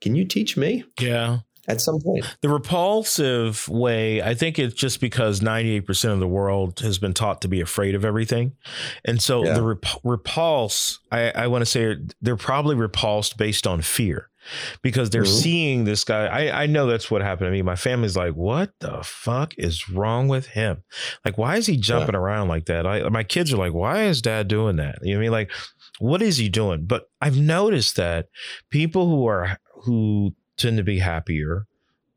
[0.00, 0.84] Can you teach me?
[1.00, 1.38] Yeah.
[1.68, 2.24] At some point.
[2.40, 7.42] The repulsive way, I think it's just because 98% of the world has been taught
[7.42, 8.56] to be afraid of everything.
[9.04, 9.52] And so yeah.
[9.52, 14.29] the rep- repulse, I, I want to say they're probably repulsed based on fear
[14.82, 15.42] because they're mm-hmm.
[15.42, 16.26] seeing this guy.
[16.26, 17.62] I, I know that's what happened to me.
[17.62, 20.82] My family's like, what the fuck is wrong with him?
[21.24, 22.20] Like, why is he jumping yeah.
[22.20, 22.86] around like that?
[22.86, 24.98] I, my kids are like, why is dad doing that?
[25.02, 25.32] You know what I mean?
[25.32, 25.50] Like,
[25.98, 26.86] what is he doing?
[26.86, 28.28] But I've noticed that
[28.70, 31.66] people who are, who tend to be happier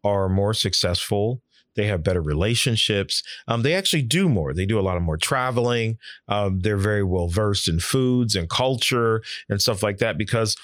[0.04, 1.42] are more successful
[1.76, 3.24] they have better relationships.
[3.48, 4.54] Um, they actually do more.
[4.54, 5.98] They do a lot of more traveling.
[6.28, 10.56] Um, they're very well versed in foods and culture and stuff like that because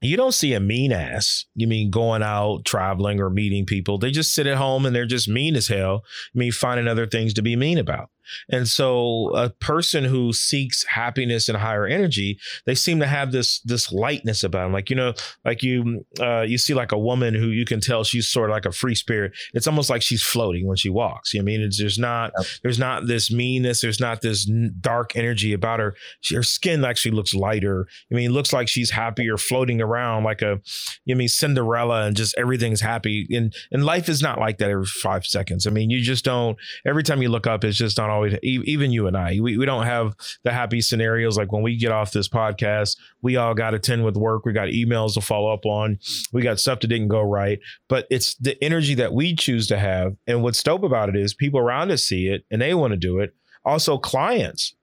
[0.00, 1.46] you don't see a mean ass.
[1.54, 3.98] You mean going out traveling or meeting people?
[3.98, 6.02] They just sit at home and they're just mean as hell.
[6.34, 8.10] I mean, finding other things to be mean about.
[8.50, 13.60] And so a person who seeks happiness and higher energy, they seem to have this
[13.60, 14.72] this lightness about them.
[14.72, 18.04] Like, you know, like you uh, you see like a woman who you can tell
[18.04, 19.32] she's sort of like a free spirit.
[19.54, 21.34] It's almost like she's floating when she walks.
[21.34, 21.60] You know I mean?
[21.62, 22.46] It's, there's not yep.
[22.62, 25.94] there's not this meanness, there's not this dark energy about her.
[26.20, 27.86] She, her skin actually looks lighter.
[28.10, 30.60] I mean, it looks like she's happier floating around like a
[31.04, 33.26] you know, I mean Cinderella and just everything's happy.
[33.30, 35.66] And and life is not like that every five seconds.
[35.66, 38.90] I mean, you just don't every time you look up, it's just not always even
[38.90, 41.36] you and I we, we don't have the happy scenarios.
[41.36, 44.44] Like when we get off this podcast we all got to tend with work.
[44.44, 45.98] We got emails to follow up on.
[46.32, 47.58] We got stuff that didn't go right.
[47.88, 50.14] But it's the energy that we choose to have.
[50.28, 52.96] And what's dope about it is people around us see it and they want to
[52.96, 53.34] do it.
[53.64, 54.75] Also clients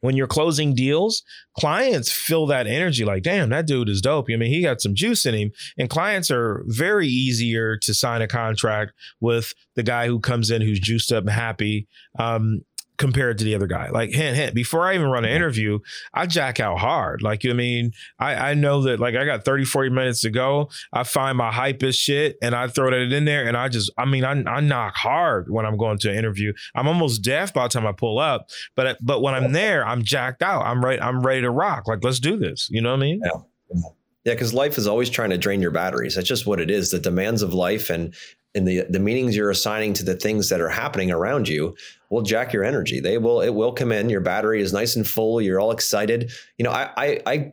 [0.00, 1.22] when you're closing deals,
[1.58, 4.26] clients feel that energy like, damn, that dude is dope.
[4.32, 5.52] I mean, he got some juice in him.
[5.78, 10.62] And clients are very easier to sign a contract with the guy who comes in
[10.62, 11.86] who's juiced up and happy.
[12.18, 12.62] Um,
[13.00, 13.88] compared to the other guy.
[13.88, 15.78] Like hint, hint, before I even run an interview,
[16.12, 17.22] I jack out hard.
[17.22, 20.68] Like, I mean, I, I know that like I got 30, 40 minutes to go.
[20.92, 23.90] I find my hype is shit and I throw that in there and I just,
[23.96, 26.52] I mean, I, I knock hard when I'm going to an interview.
[26.74, 30.04] I'm almost deaf by the time I pull up, but, but when I'm there, I'm
[30.04, 30.66] jacked out.
[30.66, 31.00] I'm ready.
[31.00, 31.88] I'm ready to rock.
[31.88, 32.68] Like, let's do this.
[32.70, 33.22] You know what I mean?
[33.24, 33.80] Yeah.
[34.24, 36.14] Yeah, because life is always trying to drain your batteries.
[36.14, 36.90] That's just what it is.
[36.90, 38.14] The demands of life and
[38.54, 41.76] and the the meanings you're assigning to the things that are happening around you
[42.10, 43.00] will jack your energy.
[43.00, 44.10] They will it will come in.
[44.10, 45.40] Your battery is nice and full.
[45.40, 46.32] You're all excited.
[46.58, 47.52] You know, I I I,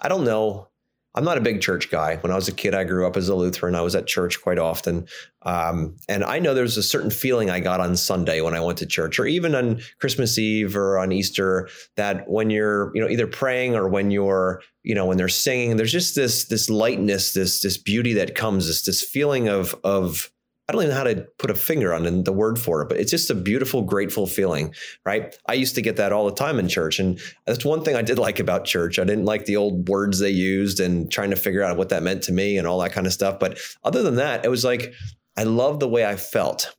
[0.00, 0.68] I don't know.
[1.14, 2.16] I'm not a big church guy.
[2.16, 3.74] When I was a kid, I grew up as a Lutheran.
[3.74, 5.08] I was at church quite often.
[5.42, 8.78] Um, and I know there's a certain feeling I got on Sunday when I went
[8.78, 13.08] to church, or even on Christmas Eve or on Easter, that when you're, you know,
[13.08, 17.32] either praying or when you're, you know, when they're singing, there's just this this lightness,
[17.32, 20.30] this this beauty that comes, this this feeling of of
[20.68, 22.98] I don't even know how to put a finger on the word for it, but
[22.98, 24.74] it's just a beautiful, grateful feeling,
[25.06, 25.34] right?
[25.48, 26.98] I used to get that all the time in church.
[26.98, 28.98] And that's one thing I did like about church.
[28.98, 32.02] I didn't like the old words they used and trying to figure out what that
[32.02, 33.38] meant to me and all that kind of stuff.
[33.38, 34.92] But other than that, it was like,
[35.38, 36.76] I love the way I felt.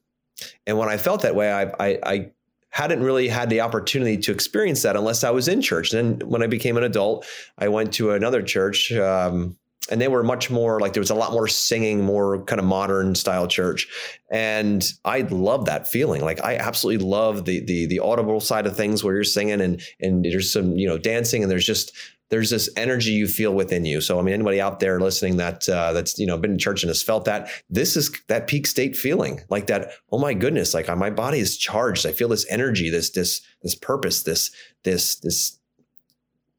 [0.68, 2.30] And when I felt that way, I, I, I
[2.70, 5.90] hadn't really had the opportunity to experience that unless I was in church.
[5.90, 7.26] Then when I became an adult,
[7.58, 8.92] I went to another church.
[8.92, 9.56] Um,
[9.90, 12.64] and they were much more like there was a lot more singing, more kind of
[12.64, 13.88] modern style church,
[14.30, 16.22] and I love that feeling.
[16.22, 19.82] Like I absolutely love the the the audible side of things where you're singing and
[20.00, 21.92] and there's some you know dancing and there's just
[22.30, 24.00] there's this energy you feel within you.
[24.00, 26.82] So I mean, anybody out there listening that uh, that's you know been in church
[26.82, 29.90] and has felt that this is that peak state feeling, like that.
[30.12, 32.06] Oh my goodness, like my body is charged.
[32.06, 34.50] I feel this energy, this this this purpose, this
[34.84, 35.58] this this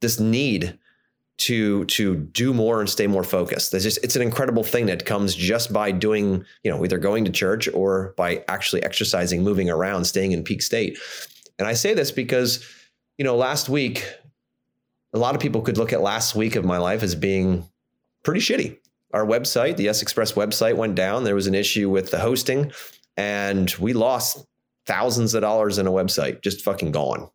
[0.01, 0.77] this need
[1.41, 3.73] to to do more and stay more focused.
[3.73, 7.25] It's just it's an incredible thing that comes just by doing, you know, either going
[7.25, 10.99] to church or by actually exercising, moving around, staying in peak state.
[11.57, 12.63] And I say this because,
[13.17, 14.07] you know, last week,
[15.13, 17.65] a lot of people could look at last week of my life as being
[18.23, 18.77] pretty shitty.
[19.13, 21.23] Our website, the S Express website, went down.
[21.23, 22.71] There was an issue with the hosting,
[23.17, 24.45] and we lost
[24.85, 27.29] thousands of dollars in a website, just fucking gone,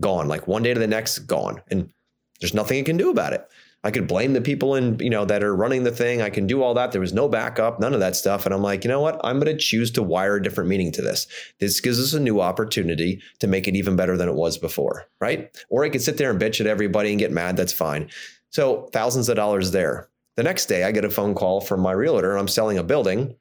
[0.00, 0.28] gone.
[0.28, 1.60] Like one day to the next, gone.
[1.70, 1.92] And
[2.40, 3.48] there's nothing I can do about it.
[3.84, 6.20] I could blame the people in, you know, that are running the thing.
[6.20, 6.90] I can do all that.
[6.90, 8.44] There was no backup, none of that stuff.
[8.44, 9.20] And I'm like, you know what?
[9.22, 11.28] I'm going to choose to wire a different meaning to this.
[11.60, 15.06] This gives us a new opportunity to make it even better than it was before,
[15.20, 15.56] right?
[15.70, 17.56] Or I could sit there and bitch at everybody and get mad.
[17.56, 18.10] That's fine.
[18.50, 20.08] So thousands of dollars there.
[20.34, 22.36] The next day, I get a phone call from my realtor.
[22.36, 23.34] I'm selling a building,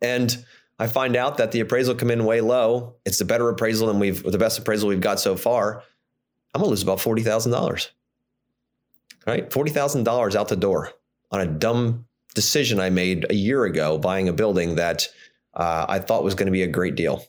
[0.00, 0.44] and
[0.78, 2.94] I find out that the appraisal come in way low.
[3.04, 5.82] It's the better appraisal than we've, the best appraisal we've got so far.
[6.54, 7.90] I'm gonna lose about forty thousand dollars
[9.26, 9.48] right?
[9.48, 10.92] $40,000 out the door
[11.30, 15.08] on a dumb decision I made a year ago buying a building that
[15.54, 17.24] uh, I thought was going to be a great deal.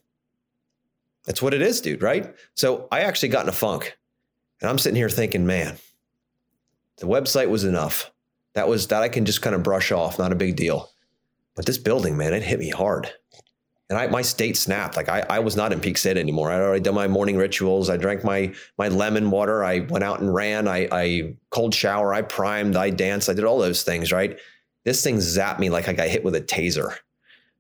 [1.26, 2.34] That's what it is, dude, right?
[2.56, 3.98] So I actually got in a funk
[4.60, 5.78] and I'm sitting here thinking, man,
[6.98, 8.12] the website was enough.
[8.54, 10.90] That was that I can just kind of brush off, not a big deal.
[11.56, 13.12] But this building, man, it hit me hard
[13.92, 14.96] and I, my state snapped.
[14.96, 16.50] Like I, I was not in peak state anymore.
[16.50, 17.90] I'd already done my morning rituals.
[17.90, 19.66] I drank my my lemon water.
[19.66, 20.70] I went out and ran.
[20.70, 22.14] I, I cold shower.
[22.14, 22.78] I primed.
[22.78, 23.30] I danced.
[23.30, 24.14] I did all those things.
[24.14, 24.40] Right.
[24.86, 26.96] This thing zapped me like I got hit with a taser.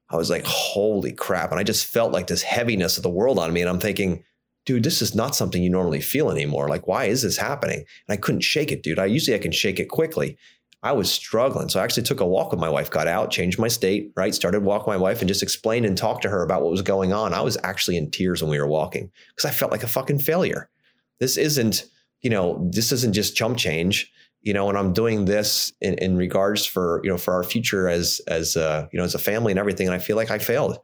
[0.10, 1.52] I was like, holy crap!
[1.52, 3.60] And I just felt like this heaviness of the world on me.
[3.60, 4.24] And I'm thinking,
[4.65, 6.70] dude, this is not something you normally feel anymore.
[6.70, 7.80] Like, why is this happening?
[7.80, 9.00] And I couldn't shake it, dude.
[9.00, 10.38] I usually I can shake it quickly.
[10.84, 11.70] I was struggling.
[11.70, 14.34] So I actually took a walk with my wife, got out, changed my state, right?
[14.34, 16.82] Started walking with my wife and just explained and talked to her about what was
[16.82, 17.34] going on.
[17.34, 20.20] I was actually in tears when we were walking because I felt like a fucking
[20.20, 20.70] failure.
[21.20, 21.86] This isn't,
[22.22, 26.17] you know, this isn't just chump change, you know, and I'm doing this in, in
[26.17, 29.52] regards for, you know, for our future as, as, uh, you know, as a family
[29.52, 29.88] and everything.
[29.88, 30.80] And I feel like I failed.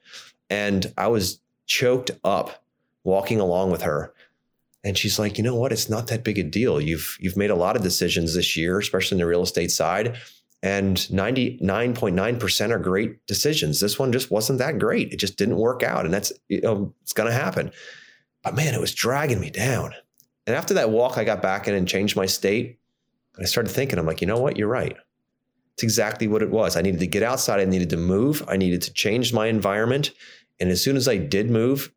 [0.51, 2.63] And I was choked up
[3.03, 4.13] walking along with her
[4.87, 5.73] and she's like, you know what?
[5.73, 6.79] It's not that big a deal.
[6.79, 10.17] You've you've made a lot of decisions this year, especially in the real estate side.
[10.63, 13.79] And 99.9% are great decisions.
[13.79, 15.11] This one just wasn't that great.
[15.11, 16.05] It just didn't work out.
[16.05, 17.71] And that's you know, it's gonna happen.
[18.43, 19.93] But man, it was dragging me down.
[20.45, 22.79] And after that walk, I got back in and changed my state.
[23.35, 24.55] And I started thinking, I'm like, you know what?
[24.55, 24.95] You're right.
[25.73, 26.77] It's exactly what it was.
[26.77, 27.59] I needed to get outside.
[27.59, 28.43] I needed to move.
[28.47, 30.11] I needed to change my environment.
[30.61, 31.91] And as soon as I did move,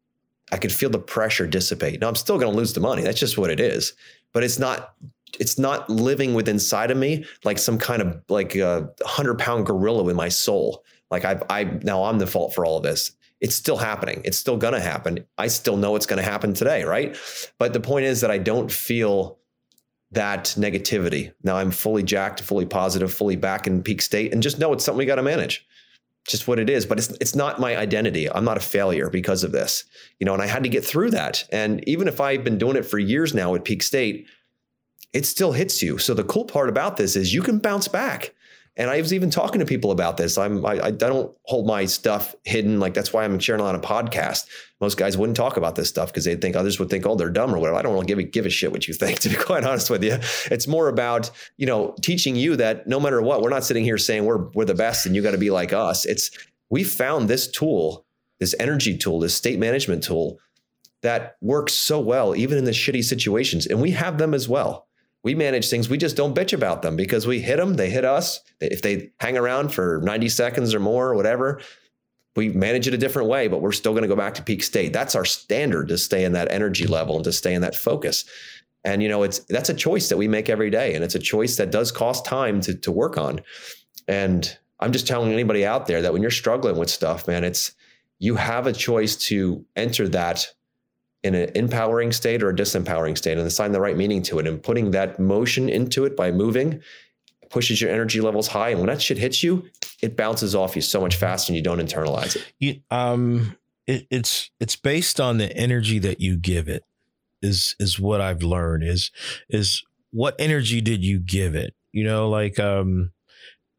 [0.52, 2.00] I could feel the pressure dissipate.
[2.00, 3.02] Now I'm still going to lose the money.
[3.02, 3.92] That's just what it is.
[4.32, 4.94] But it's not
[5.38, 9.66] it's not living with inside of me like some kind of like a hundred pound
[9.66, 10.84] gorilla with my soul.
[11.10, 13.12] Like I I now I'm the fault for all of this.
[13.40, 14.20] It's still happening.
[14.24, 15.24] It's still going to happen.
[15.38, 17.16] I still know it's going to happen today, right?
[17.58, 19.38] But the point is that I don't feel
[20.12, 21.32] that negativity.
[21.42, 24.84] Now I'm fully jacked, fully positive, fully back in peak state, and just know it's
[24.84, 25.66] something we got to manage
[26.26, 28.30] just what it is but it's it's not my identity.
[28.30, 29.84] I'm not a failure because of this
[30.18, 31.44] you know and i had to get through that.
[31.50, 34.26] And even if i've been doing it for years now at peak state
[35.12, 35.98] it still hits you.
[35.98, 38.32] So the cool part about this is you can bounce back
[38.80, 40.38] and I was even talking to people about this.
[40.38, 42.80] I'm I, I don't hold my stuff hidden.
[42.80, 44.46] Like that's why I'm sharing a podcast.
[44.80, 47.28] Most guys wouldn't talk about this stuff because they'd think others would think, oh, they're
[47.28, 47.76] dumb or whatever.
[47.76, 49.90] I don't really give a give a shit what you think, to be quite honest
[49.90, 50.16] with you.
[50.50, 53.98] It's more about, you know, teaching you that no matter what, we're not sitting here
[53.98, 56.06] saying we're we're the best and you got to be like us.
[56.06, 56.30] It's
[56.70, 58.06] we found this tool,
[58.38, 60.38] this energy tool, this state management tool
[61.02, 63.66] that works so well, even in the shitty situations.
[63.66, 64.86] And we have them as well
[65.22, 65.88] we manage things.
[65.88, 68.40] We just don't bitch about them because we hit them, they hit us.
[68.60, 71.60] If they hang around for 90 seconds or more or whatever,
[72.36, 74.62] we manage it a different way, but we're still going to go back to peak
[74.62, 74.92] state.
[74.92, 78.24] That's our standard to stay in that energy level and to stay in that focus.
[78.84, 81.18] And you know, it's that's a choice that we make every day, and it's a
[81.18, 83.42] choice that does cost time to to work on.
[84.08, 87.72] And I'm just telling anybody out there that when you're struggling with stuff, man, it's
[88.18, 90.46] you have a choice to enter that
[91.22, 94.46] in an empowering state or a disempowering state and assign the right meaning to it
[94.46, 96.80] and putting that motion into it by moving
[97.50, 99.64] pushes your energy levels high and when that shit hits you
[100.02, 102.52] it bounces off you so much faster and you don't internalize it.
[102.58, 103.56] You, um
[103.86, 106.84] it, it's it's based on the energy that you give it
[107.42, 109.10] is is what i've learned is
[109.48, 111.74] is what energy did you give it?
[111.92, 113.12] You know like um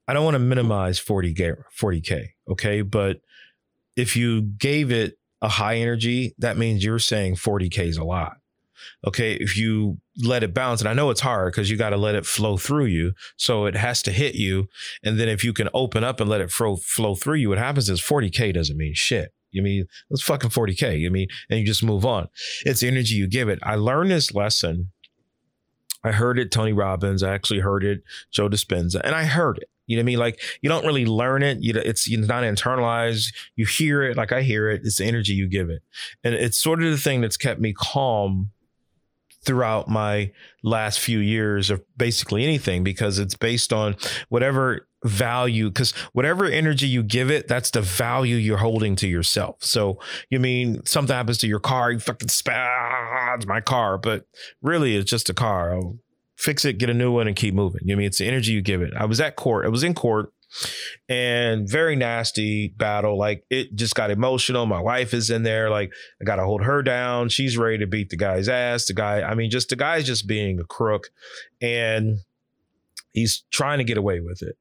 [0.08, 2.82] i don't want to minimize 40k 40k okay?
[2.82, 3.22] But
[3.96, 8.38] if you gave it a high energy, that means you're saying 40K is a lot.
[9.06, 9.34] Okay.
[9.34, 12.16] If you let it bounce, and I know it's hard because you got to let
[12.16, 13.14] it flow through you.
[13.38, 14.68] So it has to hit you.
[15.04, 17.58] And then if you can open up and let it flow, flow through you, what
[17.58, 19.34] happens is 40K doesn't mean shit.
[19.52, 21.00] You mean it's fucking 40K.
[21.00, 22.28] You mean, and you just move on.
[22.66, 23.60] It's the energy you give it.
[23.64, 24.92] I learned this lesson.
[26.04, 27.22] I heard it, Tony Robbins.
[27.22, 28.02] I actually heard it,
[28.32, 29.70] Joe Dispenza, and I heard it.
[29.88, 30.20] You know what I mean?
[30.20, 31.60] Like you don't really learn it.
[31.62, 33.34] You know, it's it's not internalized.
[33.56, 34.82] You hear it, like I hear it.
[34.84, 35.82] It's the energy you give it,
[36.24, 38.52] and it's sort of the thing that's kept me calm
[39.44, 40.32] throughout my
[40.64, 43.96] last few years of basically anything because it's based on
[44.30, 49.56] whatever value because whatever energy you give it that's the value you're holding to yourself
[49.60, 49.98] so
[50.30, 54.28] you mean something happens to your car you fucking spaz ah, it's my car but
[54.62, 55.98] really it's just a car I'll
[56.42, 57.82] fix it, get a new one, and keep moving.
[57.84, 58.94] You know I mean it's the energy you give it.
[58.98, 59.66] I was at court.
[59.66, 60.34] I was in court
[61.08, 63.18] and very nasty battle.
[63.18, 64.66] Like it just got emotional.
[64.66, 65.70] My wife is in there.
[65.70, 67.30] Like I got to hold her down.
[67.30, 68.86] She's ready to beat the guy's ass.
[68.86, 71.10] The guy, I mean, just the guy's just being a crook
[71.62, 72.18] and
[73.14, 74.58] he's trying to get away with it.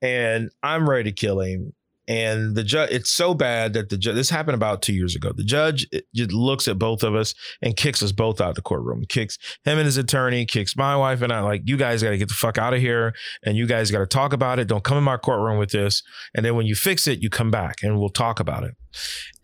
[0.00, 1.72] And I'm ready to kill him
[2.08, 5.32] and the judge it's so bad that the judge this happened about two years ago.
[5.34, 9.04] The judge looks at both of us and kicks us both out of the courtroom.
[9.08, 12.18] Kicks him and his attorney kicks my wife and i like you guys got to
[12.18, 14.68] get the fuck out of here and you guys got to talk about it.
[14.68, 16.02] Don't come in my courtroom with this.
[16.34, 18.74] And then when you fix it you come back and we'll talk about it.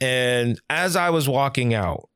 [0.00, 2.08] And as i was walking out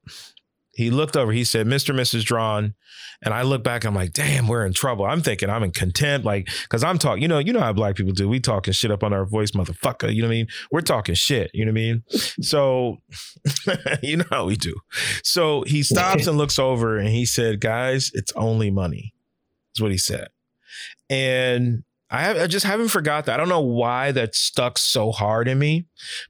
[0.74, 2.74] he looked over he said mr mrs drawn
[3.22, 5.04] and I look back, I'm like, damn, we're in trouble.
[5.04, 7.94] I'm thinking I'm in contempt, like, cause I'm talking, you know, you know how black
[7.94, 8.28] people do.
[8.28, 10.12] We talking shit up on our voice, motherfucker.
[10.12, 10.46] You know what I mean?
[10.72, 11.50] We're talking shit.
[11.54, 12.02] You know what I mean?
[12.42, 12.98] So,
[14.02, 14.74] you know how we do.
[15.22, 19.14] So he stops and looks over and he said, guys, it's only money.
[19.76, 20.28] Is what he said.
[21.08, 23.35] And I, have, I just haven't forgot that.
[23.35, 25.87] I don't know why that stuck so hard in me,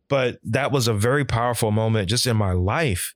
[0.08, 3.14] but that was a very powerful moment just in my life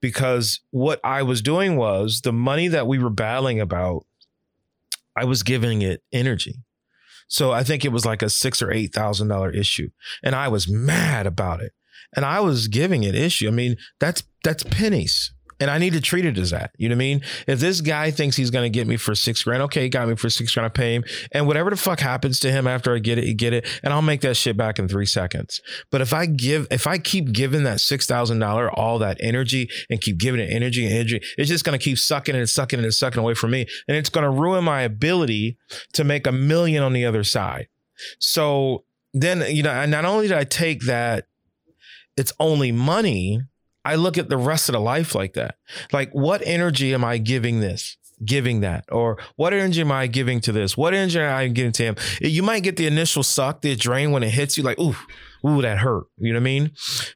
[0.00, 4.06] because what I was doing was the money that we were battling about,
[5.16, 6.56] I was giving it energy.
[7.28, 9.90] So I think it was like a six or eight thousand dollar issue,
[10.22, 11.72] and I was mad about it,
[12.14, 13.48] and I was giving it issue.
[13.48, 15.32] I mean, that's that's pennies.
[15.58, 16.72] And I need to treat it as that.
[16.76, 17.22] You know what I mean?
[17.46, 20.08] If this guy thinks he's going to get me for six grand, okay, he got
[20.08, 21.04] me for six grand, I pay him.
[21.32, 23.66] And whatever the fuck happens to him after I get it, he get it.
[23.82, 25.60] And I'll make that shit back in three seconds.
[25.90, 30.18] But if I give, if I keep giving that $6,000 all that energy and keep
[30.18, 33.20] giving it energy and energy, it's just going to keep sucking and sucking and sucking
[33.20, 33.66] away from me.
[33.88, 35.56] And it's going to ruin my ability
[35.94, 37.68] to make a million on the other side.
[38.18, 38.84] So
[39.14, 41.26] then, you know, not only did I take that,
[42.16, 43.40] it's only money
[43.86, 45.56] I look at the rest of the life like that.
[45.92, 47.96] Like, what energy am I giving this?
[48.24, 48.84] giving that?
[48.90, 50.76] Or what energy am I giving to this?
[50.76, 51.96] What energy am I giving to him?
[52.20, 54.96] You might get the initial suck, the drain when it hits you, like, ooh,
[55.46, 56.04] ooh, that hurt.
[56.16, 56.70] You know what I mean?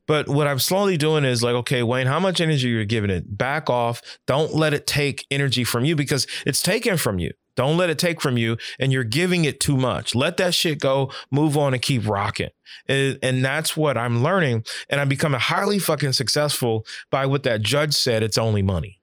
[0.06, 3.38] But what I'm slowly doing is like, okay, Wayne, how much energy you're giving it?
[3.38, 4.02] Back off.
[4.26, 7.32] Don't let it take energy from you because it's taken from you.
[7.61, 10.14] Don't let it take from you and you're giving it too much.
[10.14, 12.48] Let that shit go, move on and keep rocking.
[12.88, 14.64] And, and that's what I'm learning.
[14.88, 18.22] And I'm becoming highly fucking successful by what that judge said.
[18.22, 19.02] It's only money.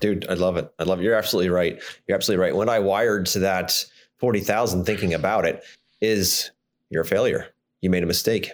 [0.00, 0.68] Dude, I love it.
[0.80, 1.04] I love it.
[1.04, 1.80] You're absolutely right.
[2.08, 2.56] You're absolutely right.
[2.56, 3.86] When I wired to that
[4.18, 5.62] 40,000 thinking about it
[6.00, 6.50] is
[6.90, 7.46] you're a failure.
[7.82, 8.50] You made a mistake.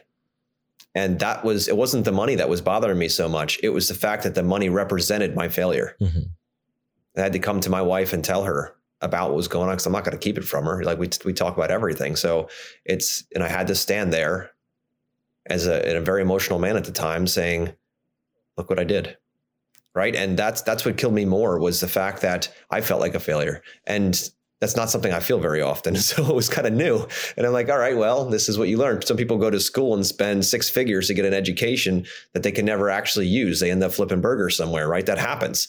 [0.95, 3.59] And that was, it wasn't the money that was bothering me so much.
[3.63, 5.97] It was the fact that the money represented my failure.
[6.03, 6.21] Mm-hmm.
[7.21, 9.75] I had to come to my wife and tell her about what was going on
[9.75, 10.83] because I'm not going to keep it from her.
[10.83, 12.49] Like we we talk about everything, so
[12.85, 14.51] it's and I had to stand there
[15.47, 17.73] as a, a very emotional man at the time, saying,
[18.57, 19.17] "Look what I did."
[19.95, 23.15] Right, and that's that's what killed me more was the fact that I felt like
[23.15, 25.97] a failure, and that's not something I feel very often.
[26.09, 27.07] So it was kind of new.
[27.37, 29.03] And I'm like, all right, well, this is what you learn.
[29.03, 32.51] Some people go to school and spend six figures to get an education that they
[32.51, 33.61] can never actually use.
[33.61, 35.05] They end up flipping burgers somewhere, right?
[35.05, 35.69] That happens.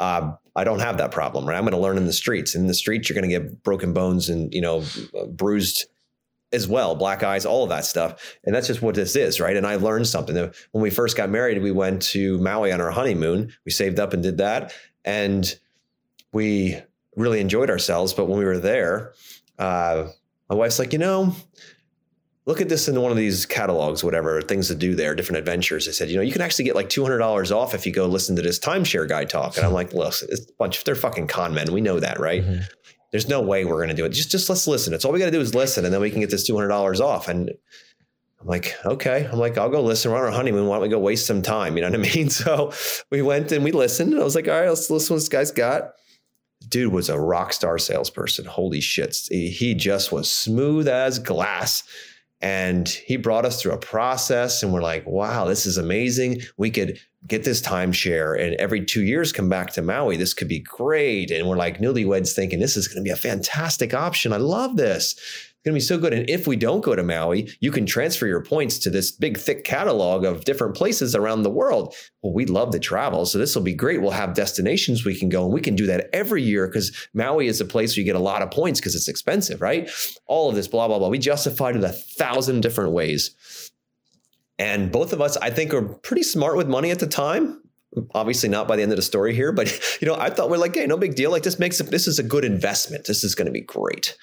[0.00, 1.56] Uh, I don't have that problem, right?
[1.56, 2.54] I'm going to learn in the streets.
[2.54, 4.84] In the streets, you're going to get broken bones and you know
[5.28, 5.86] bruised
[6.52, 8.36] as well, black eyes, all of that stuff.
[8.44, 9.56] And that's just what this is, right?
[9.56, 10.36] And I learned something.
[10.36, 13.52] When we first got married, we went to Maui on our honeymoon.
[13.64, 14.72] We saved up and did that,
[15.04, 15.52] and
[16.32, 16.80] we
[17.16, 18.14] really enjoyed ourselves.
[18.14, 19.12] But when we were there,
[19.58, 20.08] uh,
[20.48, 21.34] my wife's like, you know,
[22.46, 25.86] look at this in one of these catalogs, whatever things to do there, different adventures.
[25.86, 27.92] They said, you know, you can actually get like two hundred dollars off if you
[27.92, 29.56] go listen to this timeshare guy talk.
[29.56, 30.78] And I'm like, look, it's a bunch.
[30.78, 31.72] Of, they're fucking con men.
[31.72, 32.42] We know that, right?
[32.42, 32.62] Mm-hmm.
[33.12, 34.10] There's no way we're going to do it.
[34.10, 34.92] Just, just let's listen.
[34.92, 36.54] It's all we got to do is listen, and then we can get this two
[36.54, 37.28] hundred dollars off.
[37.28, 37.50] And
[38.40, 39.28] I'm like, okay.
[39.30, 40.10] I'm like, I'll go listen.
[40.10, 40.66] We're on our honeymoon.
[40.66, 41.76] Why don't we go waste some time?
[41.76, 42.28] You know what I mean?
[42.30, 42.72] So
[43.10, 44.12] we went and we listened.
[44.12, 45.92] And I was like, all right, let's listen what this guy's got
[46.68, 48.44] dude was a rock star salesperson.
[48.44, 49.14] Holy shit.
[49.30, 51.82] He just was smooth as glass.
[52.44, 56.42] And he brought us through a process, and we're like, wow, this is amazing.
[56.58, 60.18] We could get this timeshare and every two years come back to Maui.
[60.18, 61.30] This could be great.
[61.30, 64.34] And we're like newlyweds thinking, this is going to be a fantastic option.
[64.34, 65.16] I love this
[65.64, 66.12] going to be so good.
[66.12, 69.38] And if we don't go to Maui, you can transfer your points to this big,
[69.38, 71.94] thick catalog of different places around the world.
[72.22, 73.24] Well, we love to travel.
[73.24, 74.02] So this will be great.
[74.02, 77.46] We'll have destinations we can go and we can do that every year because Maui
[77.46, 79.90] is a place where you get a lot of points because it's expensive, right?
[80.26, 81.08] All of this, blah, blah, blah.
[81.08, 83.70] We justified it a thousand different ways.
[84.58, 87.60] And both of us, I think, are pretty smart with money at the time
[88.14, 89.68] obviously not by the end of the story here but
[90.00, 92.18] you know i thought we're like hey no big deal like this makes this is
[92.18, 94.16] a good investment this is going to be great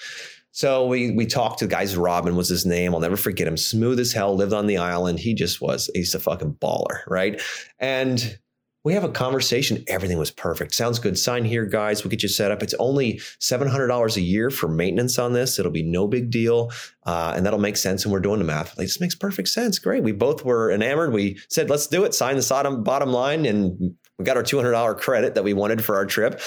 [0.52, 1.96] so we we talked to guys.
[1.96, 2.94] Robin was his name.
[2.94, 3.58] I'll never forget him.
[3.58, 4.36] Smooth as hell.
[4.36, 5.20] Lived on the island.
[5.20, 5.90] He just was.
[5.94, 7.42] He's a fucking baller, right?
[7.80, 8.38] And
[8.84, 9.84] we have a conversation.
[9.88, 10.74] Everything was perfect.
[10.74, 11.18] Sounds good.
[11.18, 12.04] Sign here, guys.
[12.04, 12.64] We'll get you set up.
[12.64, 15.60] It's only seven hundred dollars a year for maintenance on this.
[15.60, 16.72] It'll be no big deal,
[17.06, 18.04] uh, and that'll make sense.
[18.04, 18.78] And we're doing the math.
[18.78, 19.78] Like this makes perfect sense.
[19.78, 20.04] Great.
[20.04, 21.14] We both were enamored.
[21.14, 22.16] We said, let's do it.
[22.16, 25.84] Sign the bottom line, and we got our two hundred dollar credit that we wanted
[25.84, 26.42] for our trip,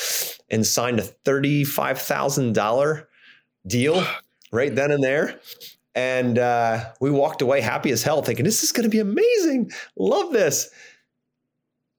[0.51, 3.09] and signed a thirty five thousand dollar
[3.67, 4.05] deal
[4.53, 5.41] right then and there.
[5.95, 9.71] And uh, we walked away happy as hell, thinking, this is going to be amazing.
[9.97, 10.71] Love this.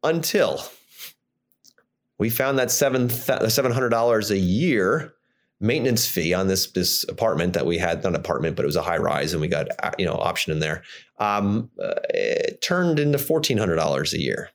[0.03, 0.61] Until
[2.17, 5.15] we found that seven $700 a year
[5.59, 8.75] maintenance fee on this this apartment that we had not an apartment but it was
[8.75, 10.83] a high rise and we got uh, you know option in there
[11.19, 14.49] um, uh, it turned into $1400 a year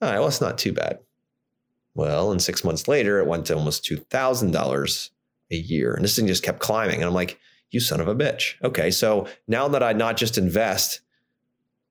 [0.00, 1.00] all right well it's not too bad
[1.94, 5.10] well and six months later it went to almost $2000
[5.50, 5.94] a year.
[5.94, 6.96] And this thing just kept climbing.
[6.96, 7.38] And I'm like,
[7.70, 8.54] you son of a bitch.
[8.62, 8.90] Okay.
[8.90, 11.00] So now that I not just invest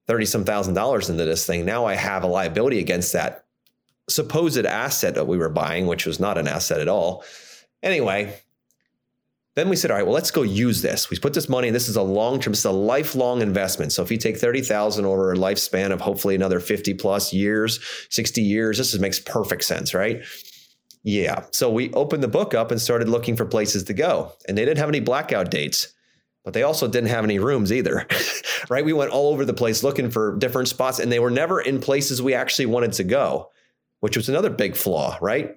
[0.08, 3.46] 30 some thousand dollars into this thing, now I have a liability against that
[4.08, 7.24] supposed asset that we were buying, which was not an asset at all.
[7.82, 8.40] Anyway,
[9.56, 11.10] then we said, all right, well, let's go use this.
[11.10, 13.94] We put this money, this is a long term, it's a lifelong investment.
[13.94, 17.80] So if you take 30,000 over a lifespan of hopefully another 50 plus years,
[18.10, 20.24] 60 years, this makes perfect sense, right?
[21.06, 21.46] Yeah.
[21.52, 24.34] So we opened the book up and started looking for places to go.
[24.48, 25.94] And they didn't have any blackout dates,
[26.44, 28.08] but they also didn't have any rooms either.
[28.70, 28.84] right?
[28.84, 31.80] We went all over the place looking for different spots and they were never in
[31.80, 33.52] places we actually wanted to go,
[34.00, 35.56] which was another big flaw, right?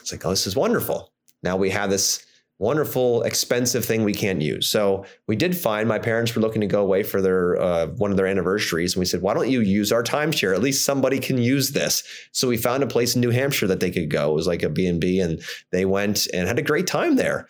[0.00, 1.12] It's like, oh, this is wonderful.
[1.42, 2.24] Now we have this
[2.58, 4.68] wonderful, expensive thing we can't use.
[4.68, 8.10] So we did find my parents were looking to go away for their uh, one
[8.10, 10.54] of their anniversaries, and we said, why don't you use our timeshare?
[10.54, 12.04] At least somebody can use this.
[12.32, 14.30] So we found a place in New Hampshire that they could go.
[14.30, 15.42] It was like a B and B, and
[15.72, 17.48] they went and had a great time there,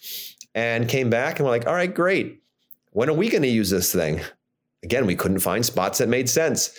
[0.55, 2.41] and came back and we're like, all right, great.
[2.93, 4.21] When are we going to use this thing?
[4.83, 6.71] Again, we couldn't find spots that made sense.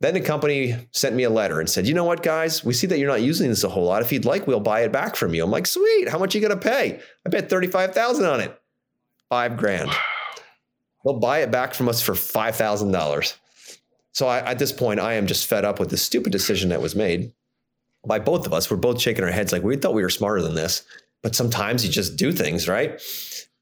[0.00, 2.86] Then the company sent me a letter and said, you know what, guys, we see
[2.86, 4.02] that you're not using this a whole lot.
[4.02, 5.42] If you'd like, we'll buy it back from you.
[5.42, 6.08] I'm like, sweet.
[6.08, 7.00] How much are you going to pay?
[7.26, 8.60] I bet 35,000 on it.
[9.28, 9.90] Five grand.
[11.04, 13.36] They'll buy it back from us for $5,000.
[14.12, 16.82] So I, at this point, I am just fed up with the stupid decision that
[16.82, 17.32] was made
[18.06, 18.70] by both of us.
[18.70, 20.84] We're both shaking our heads like we thought we were smarter than this.
[21.22, 23.00] But sometimes you just do things, right?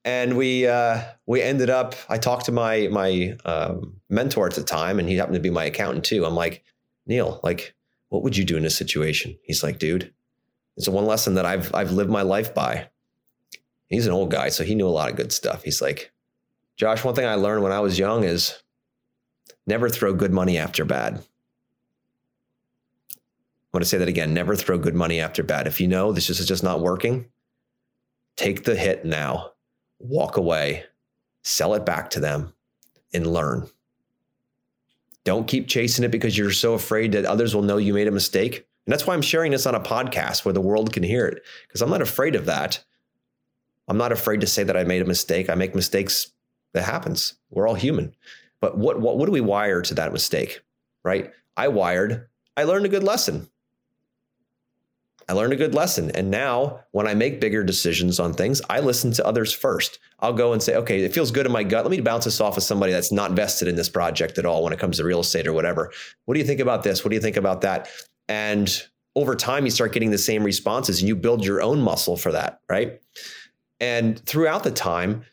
[0.06, 1.96] And we uh, we ended up.
[2.08, 5.50] I talked to my my um, mentor at the time, and he happened to be
[5.50, 6.24] my accountant too.
[6.24, 6.62] I'm like,
[7.06, 7.74] Neil, like,
[8.08, 9.36] what would you do in this situation?
[9.42, 10.14] He's like, dude,
[10.76, 12.88] it's one lesson that I've I've lived my life by.
[13.88, 15.64] He's an old guy, so he knew a lot of good stuff.
[15.64, 16.12] He's like,
[16.76, 18.62] Josh, one thing I learned when I was young is
[19.66, 21.14] never throw good money after bad.
[21.14, 21.22] I'm
[23.72, 24.34] going to say that again.
[24.34, 25.66] Never throw good money after bad.
[25.66, 27.26] If you know this is just not working,
[28.36, 29.52] take the hit now
[29.98, 30.84] walk away,
[31.42, 32.52] sell it back to them,
[33.12, 33.68] and learn.
[35.24, 38.12] Don't keep chasing it because you're so afraid that others will know you made a
[38.12, 38.66] mistake.
[38.86, 41.42] And that's why I'm sharing this on a podcast where the world can hear it,
[41.66, 42.82] because I'm not afraid of that.
[43.88, 45.50] I'm not afraid to say that I made a mistake.
[45.50, 46.30] I make mistakes.
[46.72, 47.34] That happens.
[47.50, 48.14] We're all human.
[48.60, 50.60] But what, what, what do we wire to that mistake,
[51.02, 51.32] right?
[51.56, 53.48] I wired, I learned a good lesson.
[55.28, 56.10] I learned a good lesson.
[56.12, 59.98] And now when I make bigger decisions on things, I listen to others first.
[60.20, 61.84] I'll go and say, okay, it feels good in my gut.
[61.84, 64.62] Let me bounce this off of somebody that's not vested in this project at all
[64.62, 65.92] when it comes to real estate or whatever.
[66.26, 67.04] What do you think about this?
[67.04, 67.88] What do you think about that?
[68.28, 68.70] And
[69.16, 72.30] over time, you start getting the same responses and you build your own muscle for
[72.32, 73.00] that, right?
[73.80, 75.24] And throughout the time,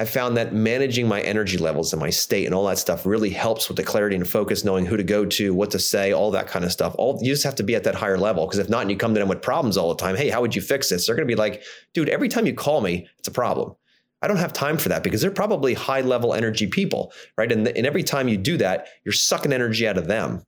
[0.00, 3.30] I found that managing my energy levels and my state and all that stuff really
[3.30, 6.30] helps with the clarity and focus, knowing who to go to, what to say, all
[6.30, 6.94] that kind of stuff.
[6.96, 8.96] All you just have to be at that higher level because if not, and you
[8.96, 10.14] come to them with problems all the time.
[10.14, 11.06] Hey, how would you fix this?
[11.06, 13.74] They're going to be like, dude, every time you call me, it's a problem.
[14.22, 17.50] I don't have time for that because they're probably high level energy people, right?
[17.50, 20.44] And, and every time you do that, you're sucking energy out of them.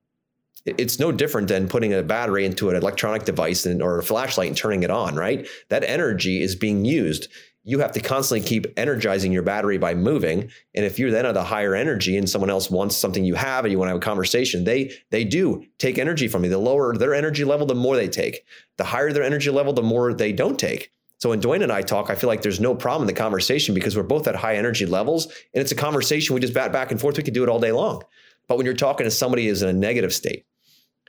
[0.64, 4.48] It's no different than putting a battery into an electronic device and, or a flashlight
[4.48, 5.48] and turning it on, right?
[5.70, 7.28] That energy is being used
[7.70, 10.50] you have to constantly keep energizing your battery by moving.
[10.74, 13.64] And if you're then at a higher energy and someone else wants something you have
[13.64, 16.50] and you want to have a conversation, they they do take energy from you.
[16.50, 18.44] The lower their energy level, the more they take.
[18.76, 20.90] The higher their energy level, the more they don't take.
[21.18, 23.72] So when Dwayne and I talk, I feel like there's no problem in the conversation
[23.72, 26.90] because we're both at high energy levels and it's a conversation we just bat back
[26.90, 27.18] and forth.
[27.18, 28.02] We could do it all day long.
[28.48, 30.44] But when you're talking to somebody who's in a negative state,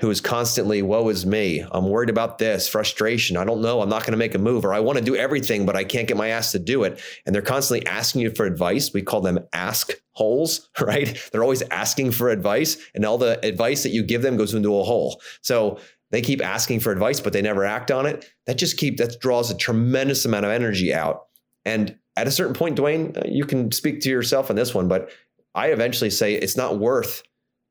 [0.01, 1.63] who is constantly, woe is me.
[1.71, 3.37] I'm worried about this, frustration.
[3.37, 3.81] I don't know.
[3.81, 5.83] I'm not going to make a move, or I want to do everything, but I
[5.83, 6.99] can't get my ass to do it.
[7.27, 8.91] And they're constantly asking you for advice.
[8.93, 11.15] We call them ask holes, right?
[11.31, 14.75] They're always asking for advice, and all the advice that you give them goes into
[14.75, 15.21] a hole.
[15.41, 15.79] So
[16.09, 18.27] they keep asking for advice, but they never act on it.
[18.47, 21.27] That just keep that draws a tremendous amount of energy out.
[21.63, 24.87] And at a certain point, Dwayne, uh, you can speak to yourself on this one,
[24.87, 25.11] but
[25.53, 27.21] I eventually say it's not worth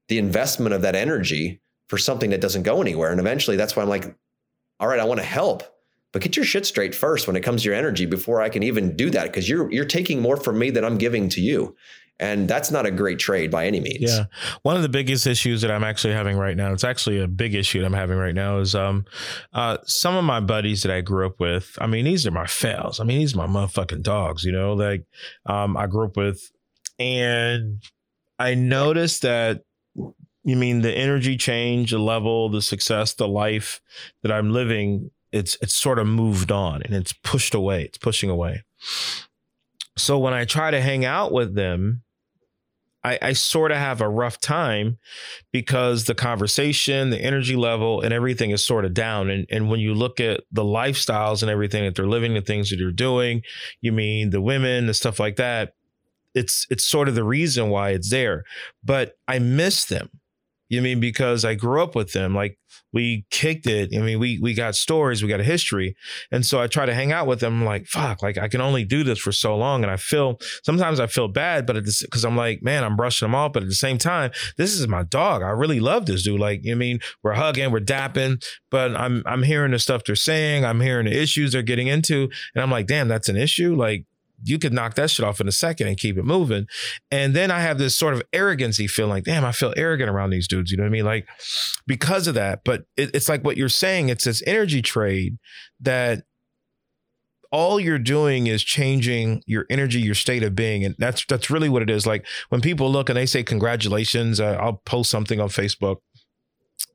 [0.06, 1.60] the investment of that energy
[1.90, 3.10] for something that doesn't go anywhere.
[3.10, 4.14] And eventually that's why I'm like,
[4.78, 5.64] all right, I want to help,
[6.12, 8.62] but get your shit straight first when it comes to your energy before I can
[8.62, 9.32] even do that.
[9.32, 11.74] Cause you're you're taking more from me than I'm giving to you.
[12.20, 14.02] And that's not a great trade by any means.
[14.02, 14.26] Yeah.
[14.62, 17.56] One of the biggest issues that I'm actually having right now, it's actually a big
[17.56, 19.04] issue that I'm having right now is um
[19.52, 22.46] uh some of my buddies that I grew up with, I mean, these are my
[22.46, 23.00] fails.
[23.00, 25.06] I mean, these are my motherfucking dogs, you know, like
[25.46, 26.52] um I grew up with
[27.00, 27.82] and
[28.38, 29.64] I noticed that
[30.42, 33.80] you mean the energy change, the level, the success, the life
[34.22, 37.84] that I'm living, it's it's sort of moved on and it's pushed away.
[37.84, 38.64] It's pushing away.
[39.96, 42.02] So when I try to hang out with them,
[43.02, 44.98] I, I sort of have a rough time
[45.52, 49.30] because the conversation, the energy level, and everything is sort of down.
[49.30, 52.70] And and when you look at the lifestyles and everything that they're living, the things
[52.70, 53.42] that they're doing,
[53.80, 55.74] you mean the women, the stuff like that,
[56.34, 58.44] it's it's sort of the reason why it's there.
[58.82, 60.19] But I miss them
[60.70, 62.34] you mean because I grew up with them?
[62.34, 62.56] Like
[62.92, 63.90] we kicked it.
[63.94, 65.96] I mean, we we got stories, we got a history,
[66.30, 67.60] and so I try to hang out with them.
[67.60, 70.38] I'm like, fuck, like I can only do this for so long, and I feel
[70.64, 73.64] sometimes I feel bad, but it's because I'm like, man, I'm brushing them off, but
[73.64, 75.42] at the same time, this is my dog.
[75.42, 76.40] I really love this dude.
[76.40, 80.64] Like, you mean, we're hugging, we're dapping, but I'm I'm hearing the stuff they're saying,
[80.64, 83.74] I'm hearing the issues they're getting into, and I'm like, damn, that's an issue.
[83.74, 84.04] Like
[84.42, 86.66] you could knock that shit off in a second and keep it moving.
[87.10, 90.30] And then I have this sort of arrogancy feeling like, damn, I feel arrogant around
[90.30, 90.70] these dudes.
[90.70, 91.04] You know what I mean?
[91.04, 91.26] Like
[91.86, 92.60] because of that.
[92.64, 95.38] But it, it's like what you're saying, it's this energy trade
[95.80, 96.22] that
[97.52, 101.68] all you're doing is changing your energy, your state of being, and that's that's really
[101.68, 102.06] what it is.
[102.06, 105.96] Like when people look and they say congratulations, uh, I'll post something on Facebook,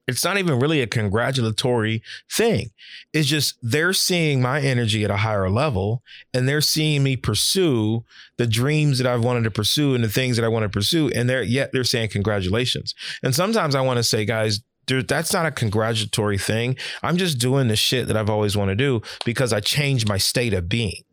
[0.08, 2.72] it's not even really a congratulatory thing.
[3.14, 6.04] It's just they're seeing my energy at a higher level
[6.34, 8.04] and they're seeing me pursue
[8.38, 11.10] the dreams that I've wanted to pursue and the things that I want to pursue.
[11.16, 12.94] And they're yet they're saying congratulations.
[13.24, 16.78] And sometimes I want to say, guys, dude, that's not a congratulatory thing.
[17.02, 20.18] I'm just doing the shit that I've always wanted to do because I changed my
[20.18, 21.04] state of being.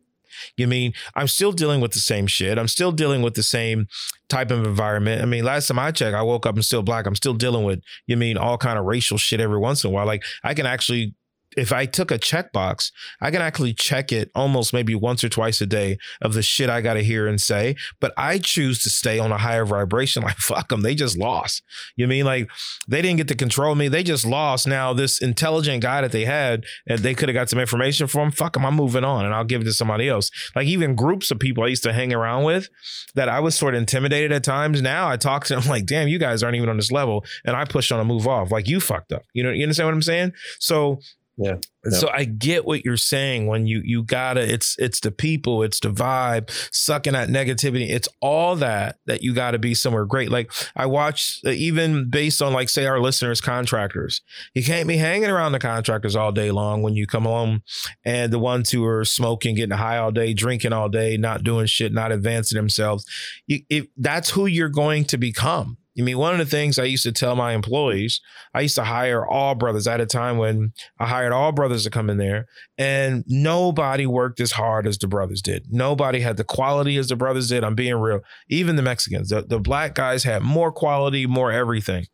[0.57, 2.57] You mean I'm still dealing with the same shit.
[2.57, 3.87] I'm still dealing with the same
[4.29, 5.21] type of environment.
[5.21, 7.05] I mean, last time I checked, I woke up and still black.
[7.05, 9.93] I'm still dealing with, you mean all kind of racial shit every once in a
[9.93, 10.05] while.
[10.05, 11.15] Like I can actually
[11.57, 12.91] if I took a checkbox,
[13.21, 16.69] I can actually check it almost maybe once or twice a day of the shit
[16.69, 17.75] I got to hear and say.
[17.99, 20.23] But I choose to stay on a higher vibration.
[20.33, 20.81] Like, fuck them.
[20.81, 21.63] They just lost.
[21.97, 22.49] You mean like
[22.87, 23.89] they didn't get to control me?
[23.89, 24.65] They just lost.
[24.65, 28.31] Now, this intelligent guy that they had, and they could have got some information from,
[28.31, 28.65] fuck them.
[28.65, 30.31] I'm moving on and I'll give it to somebody else.
[30.55, 32.69] Like, even groups of people I used to hang around with
[33.15, 34.81] that I was sort of intimidated at times.
[34.81, 37.25] Now I talk to them like, damn, you guys aren't even on this level.
[37.43, 38.49] And I push on a move off.
[38.49, 39.23] Like, you fucked up.
[39.33, 40.31] You know, you understand what I'm saying?
[40.59, 40.99] So,
[41.37, 41.55] yeah.
[41.89, 45.79] So I get what you're saying when you you gotta it's it's the people, it's
[45.79, 47.89] the vibe, sucking at negativity.
[47.89, 50.31] It's all that that you gotta be somewhere great.
[50.31, 54.21] Like I watch uh, even based on like say our listeners contractors.
[54.53, 57.63] You can't be hanging around the contractors all day long when you come home
[58.05, 61.65] and the ones who are smoking, getting high all day, drinking all day, not doing
[61.65, 63.05] shit, not advancing themselves.
[63.47, 66.85] You, it, that's who you're going to become I mean, one of the things I
[66.85, 68.19] used to tell my employees,
[68.53, 71.91] I used to hire all brothers at a time when I hired all brothers to
[71.91, 72.47] come in there,
[72.79, 75.71] and nobody worked as hard as the brothers did.
[75.71, 77.63] Nobody had the quality as the brothers did.
[77.63, 78.21] I'm being real.
[78.49, 82.07] Even the Mexicans, the, the black guys had more quality, more everything.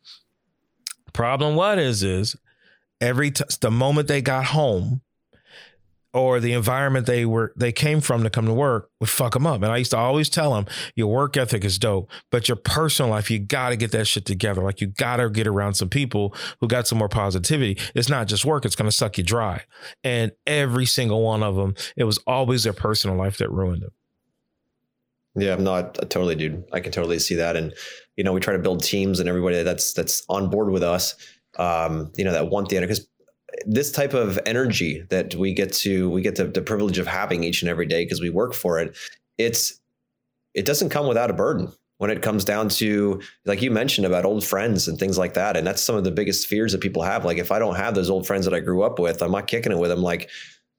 [1.12, 2.36] Problem what is is
[3.00, 5.00] every t- the moment they got home,
[6.12, 9.46] or the environment they were they came from to come to work would fuck them
[9.46, 9.62] up.
[9.62, 13.10] And I used to always tell them, your work ethic is dope, but your personal
[13.10, 14.62] life, you got to get that shit together.
[14.62, 17.78] Like you got to get around some people who got some more positivity.
[17.94, 19.62] It's not just work; it's to suck you dry.
[20.02, 23.92] And every single one of them, it was always their personal life that ruined them.
[25.36, 26.64] Yeah, I'm not totally, dude.
[26.72, 27.56] I can totally see that.
[27.56, 27.72] And
[28.16, 31.14] you know, we try to build teams and everybody that's that's on board with us.
[31.58, 33.06] Um, you know, that want the because
[33.66, 37.44] this type of energy that we get to we get the, the privilege of having
[37.44, 38.96] each and every day because we work for it
[39.38, 39.80] it's
[40.54, 44.24] it doesn't come without a burden when it comes down to like you mentioned about
[44.24, 47.02] old friends and things like that and that's some of the biggest fears that people
[47.02, 49.32] have like if i don't have those old friends that i grew up with i'm
[49.32, 50.30] not kicking it with them like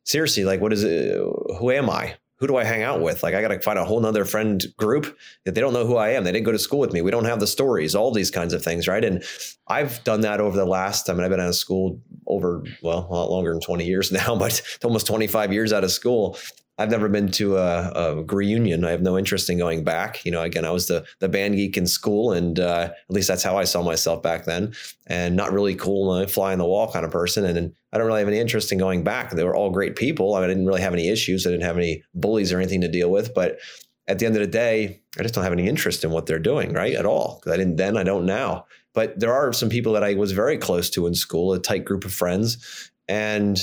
[0.06, 1.16] seriously like what is it
[1.60, 3.22] who am i who do I hang out with?
[3.22, 5.16] Like I got to find a whole nother friend group
[5.46, 6.24] that they don't know who I am.
[6.24, 7.04] They didn't go to school with me.
[7.04, 8.88] We don't have the stories, all these kinds of things.
[8.88, 9.06] Right.
[9.06, 9.24] And
[9.68, 13.08] I've done that over the last, I mean, I've been out of school over, well,
[13.08, 16.36] a lot longer than 20 years now, but almost 25 years out of school.
[16.82, 18.84] I've never been to a, a, reunion.
[18.84, 20.26] I have no interest in going back.
[20.26, 23.28] You know, again, I was the the band geek in school, and uh, at least
[23.28, 24.74] that's how I saw myself back then.
[25.08, 27.46] And not really cool, uh, fly on the wall kind of person.
[27.46, 29.32] And, and I don't really have any interest in going back.
[29.32, 30.36] They were all great people.
[30.36, 31.46] I, mean, I didn't really have any issues.
[31.46, 33.34] I didn't have any bullies or anything to deal with.
[33.34, 33.60] But
[34.08, 36.40] at the end of the day, I just don't have any interest in what they're
[36.40, 36.96] doing, right?
[36.96, 37.40] At all.
[37.40, 38.66] Because I didn't then, I don't now.
[38.94, 41.86] But there are some people that I was very close to in school, a tight
[41.86, 42.92] group of friends.
[43.08, 43.60] And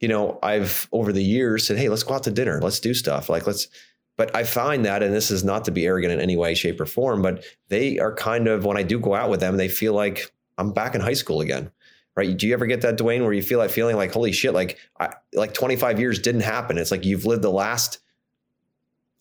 [0.00, 2.94] you know, I've over the years said, hey, let's go out to dinner, let's do
[2.94, 3.28] stuff.
[3.28, 3.68] Like, let's,
[4.16, 6.80] but I find that, and this is not to be arrogant in any way, shape,
[6.80, 9.68] or form, but they are kind of, when I do go out with them, they
[9.68, 11.70] feel like I'm back in high school again.
[12.16, 12.36] Right.
[12.36, 14.78] Do you ever get that, Dwayne, where you feel like feeling like, holy shit, like,
[14.98, 16.76] I, like 25 years didn't happen?
[16.76, 18.00] It's like you've lived the last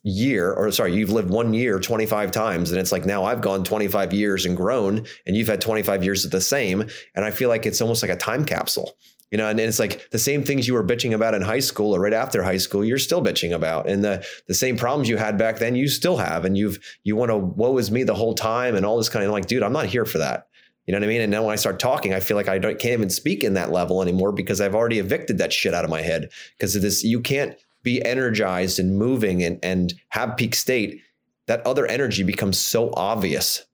[0.04, 3.66] year or sorry you've lived one year 25 times and it's like now i've gone
[3.66, 7.50] 25 years and grown and you've had 25 years of the same and i feel
[7.50, 8.94] like it's almost like a time capsule
[9.32, 11.96] you know, and it's like the same things you were bitching about in high school
[11.96, 13.88] or right after high school, you're still bitching about.
[13.88, 16.46] And the the same problems you had back then, you still have.
[16.46, 19.26] And you've you want to woe is me the whole time and all this kind
[19.26, 20.48] of like, dude, I'm not here for that.
[20.88, 21.22] You know what I mean?
[21.22, 23.72] And now when I start talking, I feel like I can't even speak in that
[23.72, 26.30] level anymore because I've already evicted that shit out of my head.
[26.58, 31.02] Because of this, you can't be energized and moving and and have peak state.
[31.46, 33.66] That other energy becomes so obvious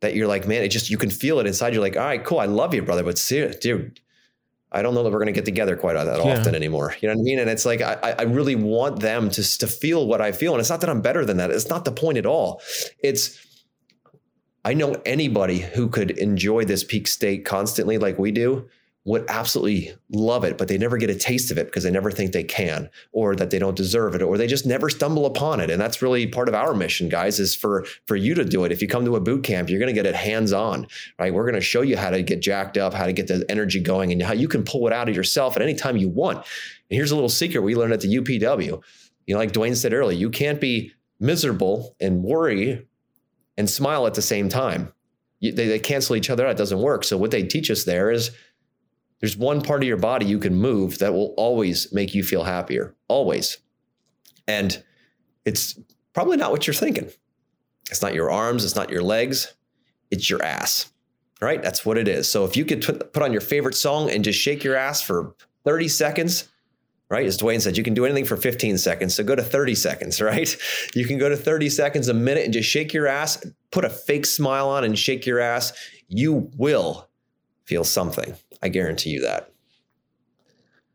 [0.00, 1.72] that you're like, man, it just you can feel it inside.
[1.72, 3.98] You're like, all right, cool, I love you, brother, but see, dude,
[4.72, 6.38] I don't know that we're going to get together quite that yeah.
[6.38, 6.94] often anymore.
[7.00, 7.38] You know what I mean?
[7.40, 10.60] And it's like I, I really want them to to feel what I feel, and
[10.60, 11.50] it's not that I'm better than that.
[11.50, 12.62] It's not the point at all.
[13.02, 13.38] It's
[14.64, 18.68] I know anybody who could enjoy this peak state constantly like we do
[19.10, 22.12] would absolutely love it, but they never get a taste of it because they never
[22.12, 25.58] think they can, or that they don't deserve it, or they just never stumble upon
[25.58, 25.68] it.
[25.68, 28.70] And that's really part of our mission, guys, is for for you to do it.
[28.70, 30.86] If you come to a boot camp, you're going to get it hands on,
[31.18, 31.34] right?
[31.34, 33.80] We're going to show you how to get jacked up, how to get the energy
[33.80, 36.36] going, and how you can pull it out of yourself at any time you want.
[36.38, 38.80] And here's a little secret we learned at the UPW.
[39.26, 42.86] You know, like Dwayne said earlier, you can't be miserable and worry
[43.56, 44.92] and smile at the same time
[45.40, 46.52] they, they cancel each other out.
[46.52, 47.04] It doesn't work.
[47.04, 48.30] So what they teach us there is
[49.20, 52.44] there's one part of your body you can move that will always make you feel
[52.44, 53.58] happier, always.
[54.48, 54.82] And
[55.44, 55.78] it's
[56.12, 57.10] probably not what you're thinking.
[57.90, 59.54] It's not your arms, it's not your legs,
[60.10, 60.90] it's your ass,
[61.40, 61.62] right?
[61.62, 62.30] That's what it is.
[62.30, 65.34] So if you could put on your favorite song and just shake your ass for
[65.64, 66.48] 30 seconds,
[67.10, 67.26] right?
[67.26, 69.14] As Dwayne said, you can do anything for 15 seconds.
[69.14, 70.56] So go to 30 seconds, right?
[70.94, 73.90] You can go to 30 seconds, a minute, and just shake your ass, put a
[73.90, 75.72] fake smile on and shake your ass.
[76.08, 77.08] You will
[77.64, 78.34] feel something.
[78.62, 79.52] I guarantee you that.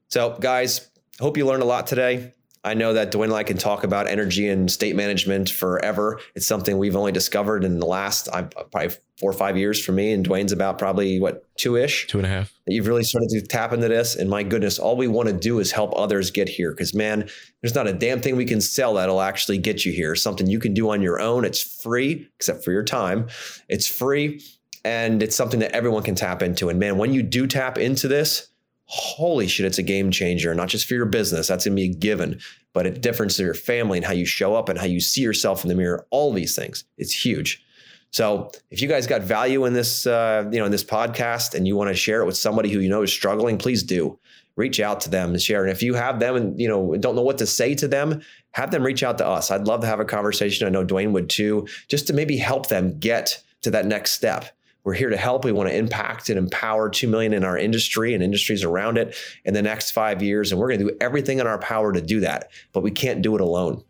[0.09, 0.89] So, guys,
[1.20, 2.34] hope you learned a lot today.
[2.66, 6.20] I know that Dwayne and I can talk about energy and state management forever.
[6.34, 8.89] It's something we've only discovered in the last uh, probably
[9.20, 10.11] four or five years for me.
[10.11, 12.51] And Dwayne's about probably what two ish, two and a half.
[12.66, 14.16] You've really started to tap into this.
[14.16, 16.72] And my goodness, all we want to do is help others get here.
[16.72, 17.30] Because man,
[17.61, 20.16] there's not a damn thing we can sell that'll actually get you here.
[20.16, 21.45] Something you can do on your own.
[21.45, 23.28] It's free, except for your time.
[23.70, 24.41] It's free,
[24.86, 26.70] and it's something that everyone can tap into.
[26.70, 28.48] And man, when you do tap into this
[28.86, 31.94] holy shit, it's a game changer, not just for your business, that's gonna be a
[31.94, 32.40] given,
[32.72, 35.22] but a difference to your family and how you show up and how you see
[35.22, 36.84] yourself in the mirror, all these things.
[37.00, 37.64] It's huge.
[38.12, 41.68] So if you guys got value in this, uh, you know, in this podcast and
[41.68, 44.20] you want to share it with somebody who you know is struggling, please do
[44.56, 45.64] reach out to them and share.
[45.64, 48.22] And if you have them and you know don't know what to say to them,
[48.52, 49.50] have them reach out to us.
[49.50, 50.68] I'd love to have a conversation.
[50.68, 54.55] I know Dwayne would too, just to maybe help them get to that next step.
[54.86, 55.44] We're here to help.
[55.44, 59.18] We want to impact and empower 2 million in our industry and industries around it
[59.44, 60.52] in the next five years.
[60.52, 62.52] And we're going to do everything in our power to do that.
[62.72, 63.84] But we can't do it alone.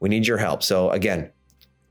[0.00, 0.62] We need your help.
[0.62, 1.32] So, again,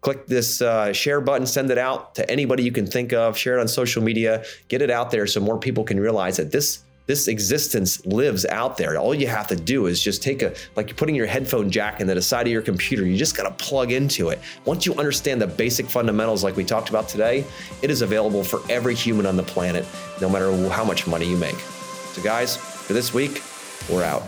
[0.01, 3.58] click this uh, share button, send it out to anybody you can think of, share
[3.58, 6.84] it on social media, get it out there so more people can realize that this
[7.06, 8.97] this existence lives out there.
[8.97, 11.99] All you have to do is just take a, like you're putting your headphone jack
[11.99, 13.06] into the side of your computer.
[13.06, 14.39] You just got to plug into it.
[14.66, 17.45] Once you understand the basic fundamentals, like we talked about today,
[17.82, 19.86] it is available for every human on the planet,
[20.22, 21.56] no matter how much money you make.
[21.56, 23.41] So, guys, for this week,
[23.89, 24.24] we're out.